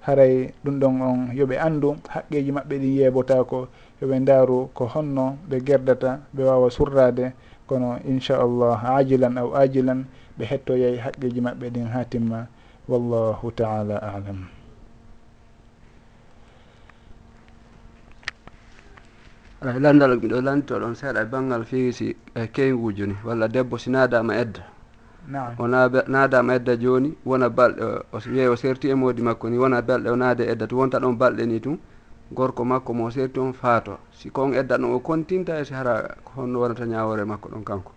haray 0.07 0.33
e 0.43 0.53
ɗum 0.65 0.79
ɗon 0.81 1.01
on 1.03 1.19
yooɓe 1.35 1.57
anndu 1.59 1.97
haqqeji 2.09 2.53
maɓɓe 2.53 2.75
ɗin 2.79 2.95
yeebotako 2.99 3.69
yooɓe 4.01 4.19
ndaaru 4.21 4.69
ko 4.75 4.85
honno 4.95 5.37
ɓe 5.51 5.57
gerdata 5.67 6.21
ɓe 6.35 6.43
wawa 6.45 6.71
surrade 6.71 7.33
kono 7.67 7.99
inchallah 8.07 8.85
ajilan 8.99 9.37
aw 9.39 9.51
ajilan 9.57 10.05
ɓe 10.39 10.45
hettoyay 10.51 10.97
haqqeji 11.05 11.41
maɓɓe 11.41 11.71
ɗin 11.75 11.87
ha 11.93 12.05
timma. 12.05 12.47
wallahu 12.89 13.53
taala 13.53 13.97
alam. 14.03 14.49
Ay 19.61 19.79
landal 19.81 20.17
miɗo 20.17 20.41
lanto 20.41 20.79
ɗon 20.81 20.95
seeɗa 20.95 21.21
e 21.23 21.27
banggal 21.27 21.65
fiisi 21.65 22.17
e 22.35 22.47
keyguji 22.55 23.07
ni 23.07 23.15
walla 23.25 23.49
debbo 23.49 23.77
si 23.79 23.91
naadama 23.91 24.35
edda. 24.37 24.63
O 25.59 25.67
naadama 25.69 26.55
edda 26.55 26.77
joni 26.77 27.13
wona 27.27 27.49
balɗe 27.51 27.83
o 28.13 28.19
wiye 28.31 28.49
o 28.49 28.57
serti 28.57 28.89
e 28.89 28.95
modi 28.95 29.21
makko 29.23 29.51
ni 29.51 29.59
wona 29.59 29.83
balɗe 29.83 30.09
o 30.11 30.17
naade 30.17 30.45
edda 30.49 30.67
to 30.67 30.77
wonta 30.77 30.99
ɗon 31.01 31.19
balɗe 31.19 31.47
ni 31.47 31.61
tun 31.61 31.79
gorko 32.33 32.65
makko 32.65 32.95
mo 32.95 33.11
serti 33.11 33.41
on 33.41 33.53
faato. 33.53 33.99
Si 34.13 34.31
kon 34.31 34.55
edda 34.55 34.79
ɗon 34.79 34.95
o 34.95 35.01
continta 35.01 35.59
e 35.61 35.65
si 35.65 35.75
hara 35.75 36.17
honno 36.37 36.61
wonata 36.61 36.87
ñawore 36.87 37.25
makko 37.25 37.49
ɗon 37.51 37.65
kanko. 37.65 37.93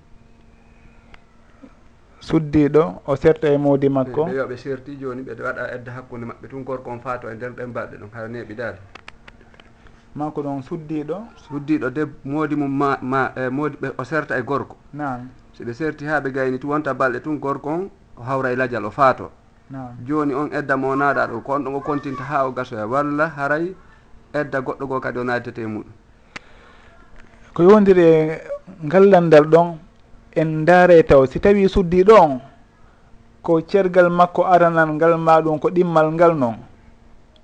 suddiɗo 2.21 3.01
o 3.05 3.15
serta 3.15 3.47
e 3.49 3.57
moodi 3.57 3.89
makko? 3.89 4.25
Ɓe 4.25 4.35
yoɓe 4.35 4.57
serti 4.57 4.97
joni 5.01 5.21
ɓe 5.23 5.33
waɗa 5.43 5.73
edda 5.75 5.91
hakkude 5.91 6.25
maɓɓe 6.25 6.47
tun 6.49 6.63
gorko 6.63 6.89
on 6.91 6.99
faato 6.99 7.29
e 7.29 7.33
nder 7.35 7.51
ɗen 7.51 7.73
balɗe 7.73 7.97
ɗon 7.97 8.09
hara 8.13 8.27
neɓiɗaade 8.27 8.79
makko 10.15 10.41
ɗon 10.43 10.61
suddiɗo 10.61 11.17
suddiɗo 11.35 11.89
deb 11.89 12.09
moodi 12.25 12.55
mum 12.55 12.71
ma 12.71 12.97
ma 13.01 13.31
e 13.35 13.49
moodi 13.49 13.77
ɓe 13.81 13.93
o 13.97 14.03
serta 14.03 14.37
e 14.37 14.43
gorko. 14.43 14.75
Nam 14.93 15.29
so 15.53 15.63
ɓe 15.63 15.73
serti 15.73 16.05
ha 16.05 16.19
ɓe 16.19 16.31
gayni 16.31 16.59
tu 16.59 16.67
wonta 16.67 16.93
balɗe 16.93 17.21
tun 17.23 17.39
gorko 17.39 17.69
on 17.69 17.89
o 18.17 18.23
hawra 18.23 18.51
e 18.51 18.55
lajal 18.55 18.85
o 18.85 18.91
faato. 18.91 19.31
Joni 20.05 20.33
on 20.33 20.49
edda 20.51 20.77
mo 20.77 20.95
naaɗa 20.95 21.27
ɗo 21.27 21.41
ko 21.43 21.53
on 21.53 21.63
ɗon 21.63 21.75
o 21.75 21.79
continta 21.79 22.23
ha 22.23 22.45
o 22.47 22.51
gasoya 22.51 22.83
e 22.83 22.87
walla 22.87 23.27
haray 23.37 23.75
edda 24.33 24.61
goɗɗo 24.61 24.87
go 24.87 24.99
kadi 24.99 25.19
o 25.19 25.23
naddete 25.23 25.61
e 25.61 25.65
muɗum. 25.65 25.91
Ko 27.53 27.63
yowdiri 27.63 28.03
e 28.03 28.41
ngallandal 28.83 29.45
ɗon 29.45 29.77
en 30.35 30.61
ndaare 30.61 31.03
taw. 31.03 31.25
Si 31.25 31.39
tawi 31.39 31.67
suddiɗo 31.69 32.13
on 32.21 32.39
ko 33.43 33.61
cergal 33.61 34.09
makko 34.09 34.45
aranal 34.45 34.89
ngal 34.93 35.17
ma 35.17 35.41
ɗum 35.41 35.59
ko 35.59 35.69
ɗimmal 35.69 36.11
ngal 36.13 36.35
noon 36.35 36.55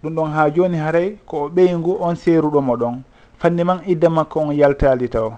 ɗum 0.04 0.14
ɗon 0.16 0.32
ha 0.32 0.50
joni 0.50 0.78
haray 0.78 1.18
ko 1.26 1.50
ɓeygu 1.50 1.98
on 2.00 2.16
seeruɗomo 2.16 2.76
ɗon. 2.78 3.02
Fanni 3.40 3.64
man 3.64 3.82
idda 3.86 4.10
makko 4.10 4.40
on 4.40 4.52
yaltali 4.54 5.10
taw. 5.10 5.32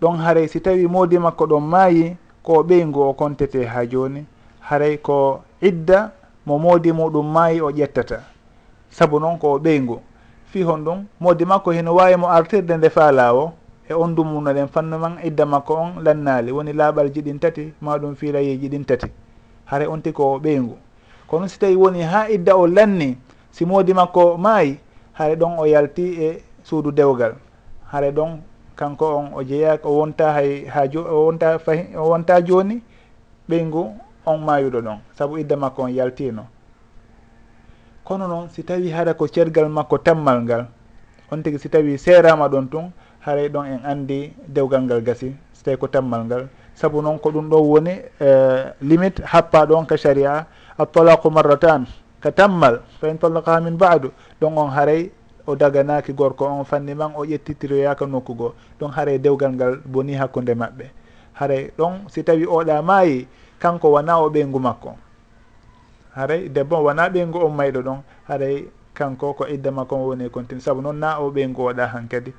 Ɗon 0.00 0.16
haray 0.18 0.48
si 0.48 0.60
tawi 0.60 0.86
moodi 0.86 1.18
makko 1.18 1.46
ɗon 1.46 1.60
maayi 1.62 2.16
ko 2.42 2.62
ɓeygu 2.62 3.00
o 3.00 3.12
kontete 3.14 3.64
ha 3.66 3.86
joni 3.86 4.24
haray 4.60 4.96
ko 4.98 5.40
idda 5.62 6.12
mo 6.46 6.58
moodi 6.58 6.92
muɗum 6.92 7.26
maayi 7.32 7.60
o 7.60 7.70
ƴettata. 7.70 8.20
Saabu 8.90 9.18
noon 9.20 9.38
ko 9.38 9.58
ɓeygu. 9.58 9.98
Fi 10.46 10.62
hon 10.62 10.78
ɗum 10.84 11.04
moodi 11.20 11.44
makko 11.44 11.70
heno 11.72 11.94
wawi 11.94 12.16
mo 12.16 12.28
artirde 12.28 12.76
nde 12.76 12.90
faalawo 12.90 13.52
e 13.88 13.92
on 13.94 14.14
dumunalen 14.14 14.68
fannu 14.68 14.98
man 14.98 15.18
idda 15.24 15.46
makko 15.46 15.74
on 15.74 16.02
lannaali 16.04 16.52
woni 16.52 16.72
laaɓalji 16.72 17.20
ɗin 17.22 17.38
tati 17.38 17.72
maɗum 17.80 18.14
fiirayeji 18.14 18.68
ɗin 18.68 18.84
tati. 18.84 19.06
Hare 19.64 19.86
on 19.86 20.00
ti 20.02 20.12
ko 20.12 20.38
ɓeygu 20.38 20.76
kono 21.26 21.48
si 21.48 21.58
tawi 21.58 21.76
woni 21.76 22.02
ha 22.02 22.28
idda 22.28 22.56
o 22.56 22.66
lanni 22.66 23.16
si 23.50 23.64
moodi 23.64 23.94
makko 23.94 24.36
maayi 24.38 24.78
hare 25.12 25.36
ɗon 25.36 25.58
o 25.58 25.66
yalti 25.66 26.02
e 26.22 26.42
suudu 26.62 26.90
dewgal. 26.92 27.34
Hare 27.92 28.10
ɗon 28.12 28.38
kanko 28.76 29.16
on 29.16 29.26
o 29.34 29.42
jeeyaka 29.42 29.88
o 29.88 29.98
wonta 29.98 30.32
hay 30.32 30.64
ha 30.66 30.86
jo 30.88 31.04
o 31.04 31.26
wonta 31.26 31.58
fahi 31.58 31.96
o 31.96 32.08
wonta 32.08 32.40
joni 32.42 32.82
ɓeygu 33.48 33.92
on 34.26 34.38
maayuɗo 34.38 34.80
ɗon. 34.80 34.98
Saabu 35.18 35.38
idda 35.38 35.56
makko 35.56 35.82
on 35.82 35.88
yaltino 35.92 36.46
kono 38.04 38.28
noon 38.28 38.48
si 38.48 38.62
tawi 38.62 38.90
hara 38.90 39.14
ko 39.14 39.26
cergal 39.26 39.68
makko 39.68 39.98
tammal 39.98 40.42
ngal 40.44 40.66
on 41.32 41.42
tigui 41.42 41.58
si 41.58 41.68
tawi 41.68 41.98
seerama 41.98 42.48
ɗon 42.48 42.68
tun 42.68 42.92
haray 43.24 43.48
ɗon 43.48 43.66
en 43.66 43.80
andi 43.84 44.32
dewgal 44.48 44.82
ngal 44.84 45.00
gasi 45.00 45.32
so 45.52 45.64
tawi 45.64 45.76
ko 45.76 45.88
tammal 45.88 46.24
ngal. 46.28 46.48
Saabu 46.74 47.02
noon 47.02 47.18
ko 47.18 47.30
ɗum 47.30 47.48
ɗo 47.48 47.58
woni 47.62 47.94
uh, 48.20 48.74
limite 48.82 49.22
happa 49.24 49.64
ɗon 49.66 49.86
ka 49.86 49.96
sharia 49.96 50.46
attalaku 50.78 51.30
marratan 51.30 51.86
ka 52.20 52.30
tammal 52.32 52.82
fa 53.00 53.08
in 53.08 53.18
tallakaha 53.18 53.60
min 53.60 53.76
baadu 53.78 54.10
ɗon 54.40 54.58
on 54.58 54.70
haray 54.70 55.10
o 55.46 55.54
daganaki 55.56 56.12
gorko 56.12 56.44
on 56.44 56.64
fanni 56.64 56.94
man 56.94 57.12
o 57.16 57.24
ƴettitiroyaka 57.24 58.06
nokku 58.06 58.34
goo 58.34 58.52
ɗon 58.80 58.90
haray 58.90 59.18
dewgal 59.18 59.52
ngal 59.52 59.78
boni 59.86 60.14
hakkude 60.14 60.54
maɓɓe. 60.54 60.86
Haray 61.34 61.70
ɗon 61.78 62.08
si 62.08 62.22
tawi 62.24 62.44
oɗa 62.46 62.82
maayi 62.82 63.26
kanko 63.58 63.88
wona 63.92 64.18
o 64.20 64.28
ɓeygu 64.28 64.58
makko. 64.60 64.96
Haray 66.14 66.48
debbo 66.48 66.82
wona 66.82 67.08
ɓeygu 67.08 67.38
on 67.46 67.54
mayɗo 67.56 67.80
ɗon 67.82 67.98
haray 68.28 68.68
kanko 68.94 69.32
ko 69.34 69.46
idda 69.46 69.70
makko 69.70 69.96
woni 69.96 70.24
e 70.26 70.28
continue. 70.28 70.60
Saabu 70.60 70.82
noon 70.82 70.98
na 70.98 71.18
o 71.20 71.30
ɓeygu 71.30 71.62
oɗa 71.70 71.86
han 71.86 72.08
kadi 72.08 72.32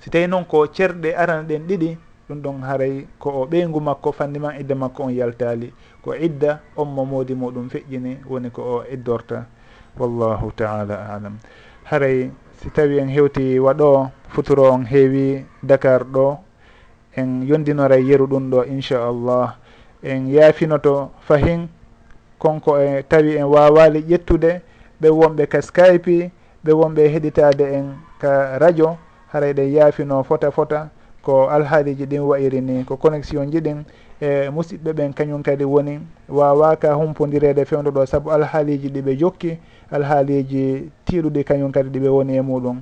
si 0.00 0.10
tawi 0.10 0.26
noon 0.26 0.44
ko 0.44 0.66
cerɗe 0.66 1.14
arana 1.14 1.42
ɗen 1.42 1.66
ɗiɗi 1.66 1.98
ɗum 2.28 2.40
ɗon 2.42 2.62
haray 2.62 3.06
ko 3.18 3.30
o 3.30 3.46
ɓeygu 3.46 3.80
makko 3.80 4.12
fanni 4.12 4.38
ma 4.38 4.54
idda 4.58 4.74
makko 4.74 5.02
on 5.04 5.10
yaltali 5.12 5.72
ko 6.02 6.12
idda 6.14 6.60
on 6.76 6.84
mo 6.88 7.04
moodi 7.04 7.34
muɗum 7.34 7.68
feƴƴini 7.70 8.18
woni 8.28 8.50
ko 8.50 8.62
o 8.62 8.84
iddorta 8.92 9.46
wallahu 9.98 10.52
taala 10.54 10.94
alam. 11.14 11.38
Haray 11.84 12.30
si 12.60 12.70
tawi 12.70 12.98
en 13.00 13.08
hewti 13.08 13.58
waɗo 13.58 14.10
futuro 14.28 14.70
on 14.72 14.84
heewi 14.84 15.44
dakar 15.62 16.04
ɗo 16.04 16.38
en 17.16 17.42
yondinoray 17.42 18.04
yeru 18.04 18.26
ɗum 18.26 18.50
ɗo 18.50 18.64
inchallah 18.66 19.56
en 20.02 20.28
yaafinoto 20.28 21.10
fahin 21.26 21.68
konko 22.38 22.78
e 22.78 23.02
tawi 23.08 23.36
en 23.36 23.44
wawali 23.44 24.00
ƴettude 24.06 24.60
ɓe 25.00 25.08
wonɓe 25.08 25.46
ka 25.48 25.60
skype 25.62 26.30
ɓe 26.64 26.72
wonɓe 26.72 27.08
heɗitade 27.08 27.64
en 27.74 27.96
ka 28.20 28.58
radio 28.58 28.96
haray 29.32 29.52
ɗe 29.52 29.72
yaafino 29.72 30.22
fota 30.24 30.50
fota 30.50 30.88
ko 31.22 31.48
alhaaliji 31.50 32.06
ɗin 32.06 32.20
wayiri 32.20 32.60
ni 32.60 32.84
ko 32.84 32.96
connexion 32.96 33.50
ji 33.50 33.60
ɗin 33.60 33.84
e 34.20 34.48
musidɓe 34.50 34.92
ɓen 34.92 35.12
kañum 35.14 35.42
kadi 35.42 35.64
woni 35.64 36.00
wawaka 36.28 36.94
humpodirede 36.94 37.64
fewdo 37.64 37.90
ɗo 37.90 38.06
saabu 38.06 38.30
alhaaliji 38.30 38.88
ɗiɓe 38.88 39.16
jokki 39.18 39.58
alhaaliji 39.90 40.90
tiiɗuɗi 41.04 41.44
kañum 41.44 41.72
kadi 41.72 41.88
ɗiɓe 41.90 42.08
woni 42.08 42.36
e 42.36 42.40
muɗum. 42.40 42.80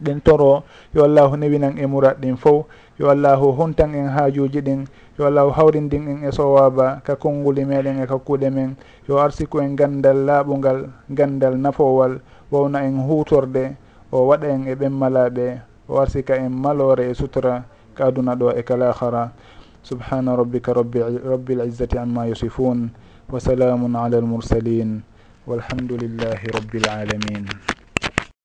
Ɗen 0.00 0.20
toro 0.20 0.62
yo 0.94 1.04
allahu 1.04 1.36
newinan 1.36 1.78
e 1.78 1.86
murat 1.86 2.16
ɗin 2.20 2.36
fof 2.36 2.66
yo 2.98 3.08
allahu 3.10 3.52
huntan 3.52 3.94
en 3.94 4.08
haajuji 4.08 4.60
ɗin 4.60 4.84
yo 5.18 5.26
allahu 5.26 5.50
hawrindin 5.50 6.08
en 6.08 6.24
e 6.28 6.32
sowaba 6.32 7.00
ka 7.04 7.16
konnguli 7.16 7.64
meɗen 7.64 8.02
e 8.02 8.06
kakkuɗe 8.06 8.50
men 8.52 8.76
yo 9.08 9.18
arsiku 9.18 9.60
en 9.60 9.76
gandal 9.76 10.16
laaɓugal 10.26 10.88
gandal 11.10 11.56
nafowal 11.56 12.20
wawna 12.50 12.84
en 12.84 13.00
hutorde 13.08 13.76
o 14.12 14.26
waɗa 14.28 14.48
en 14.48 14.66
e 14.68 14.74
ɓemmalaɓe 14.74 15.60
warsika 15.88 16.36
en 16.36 16.52
maloore 16.52 17.10
e 17.10 17.14
sutura 17.14 17.64
ka 17.94 18.06
aduna 18.06 18.34
ɗo 18.34 18.52
e 18.58 18.62
kala 18.62 18.92
hara 18.92 19.32
subhana 19.82 20.36
rabbika 20.36 20.72
rabbi 20.74 20.98
rabbil 21.00 21.60
izzati 21.66 21.98
amma 21.98 22.26
yusifun 22.26 22.90
wa 23.30 23.40
salamun 23.40 23.96
ala 23.96 24.18
almursalin 24.18 25.02
walhamdulillahi 25.46 26.46
rabbil 26.50 26.86
alamin 26.90 27.46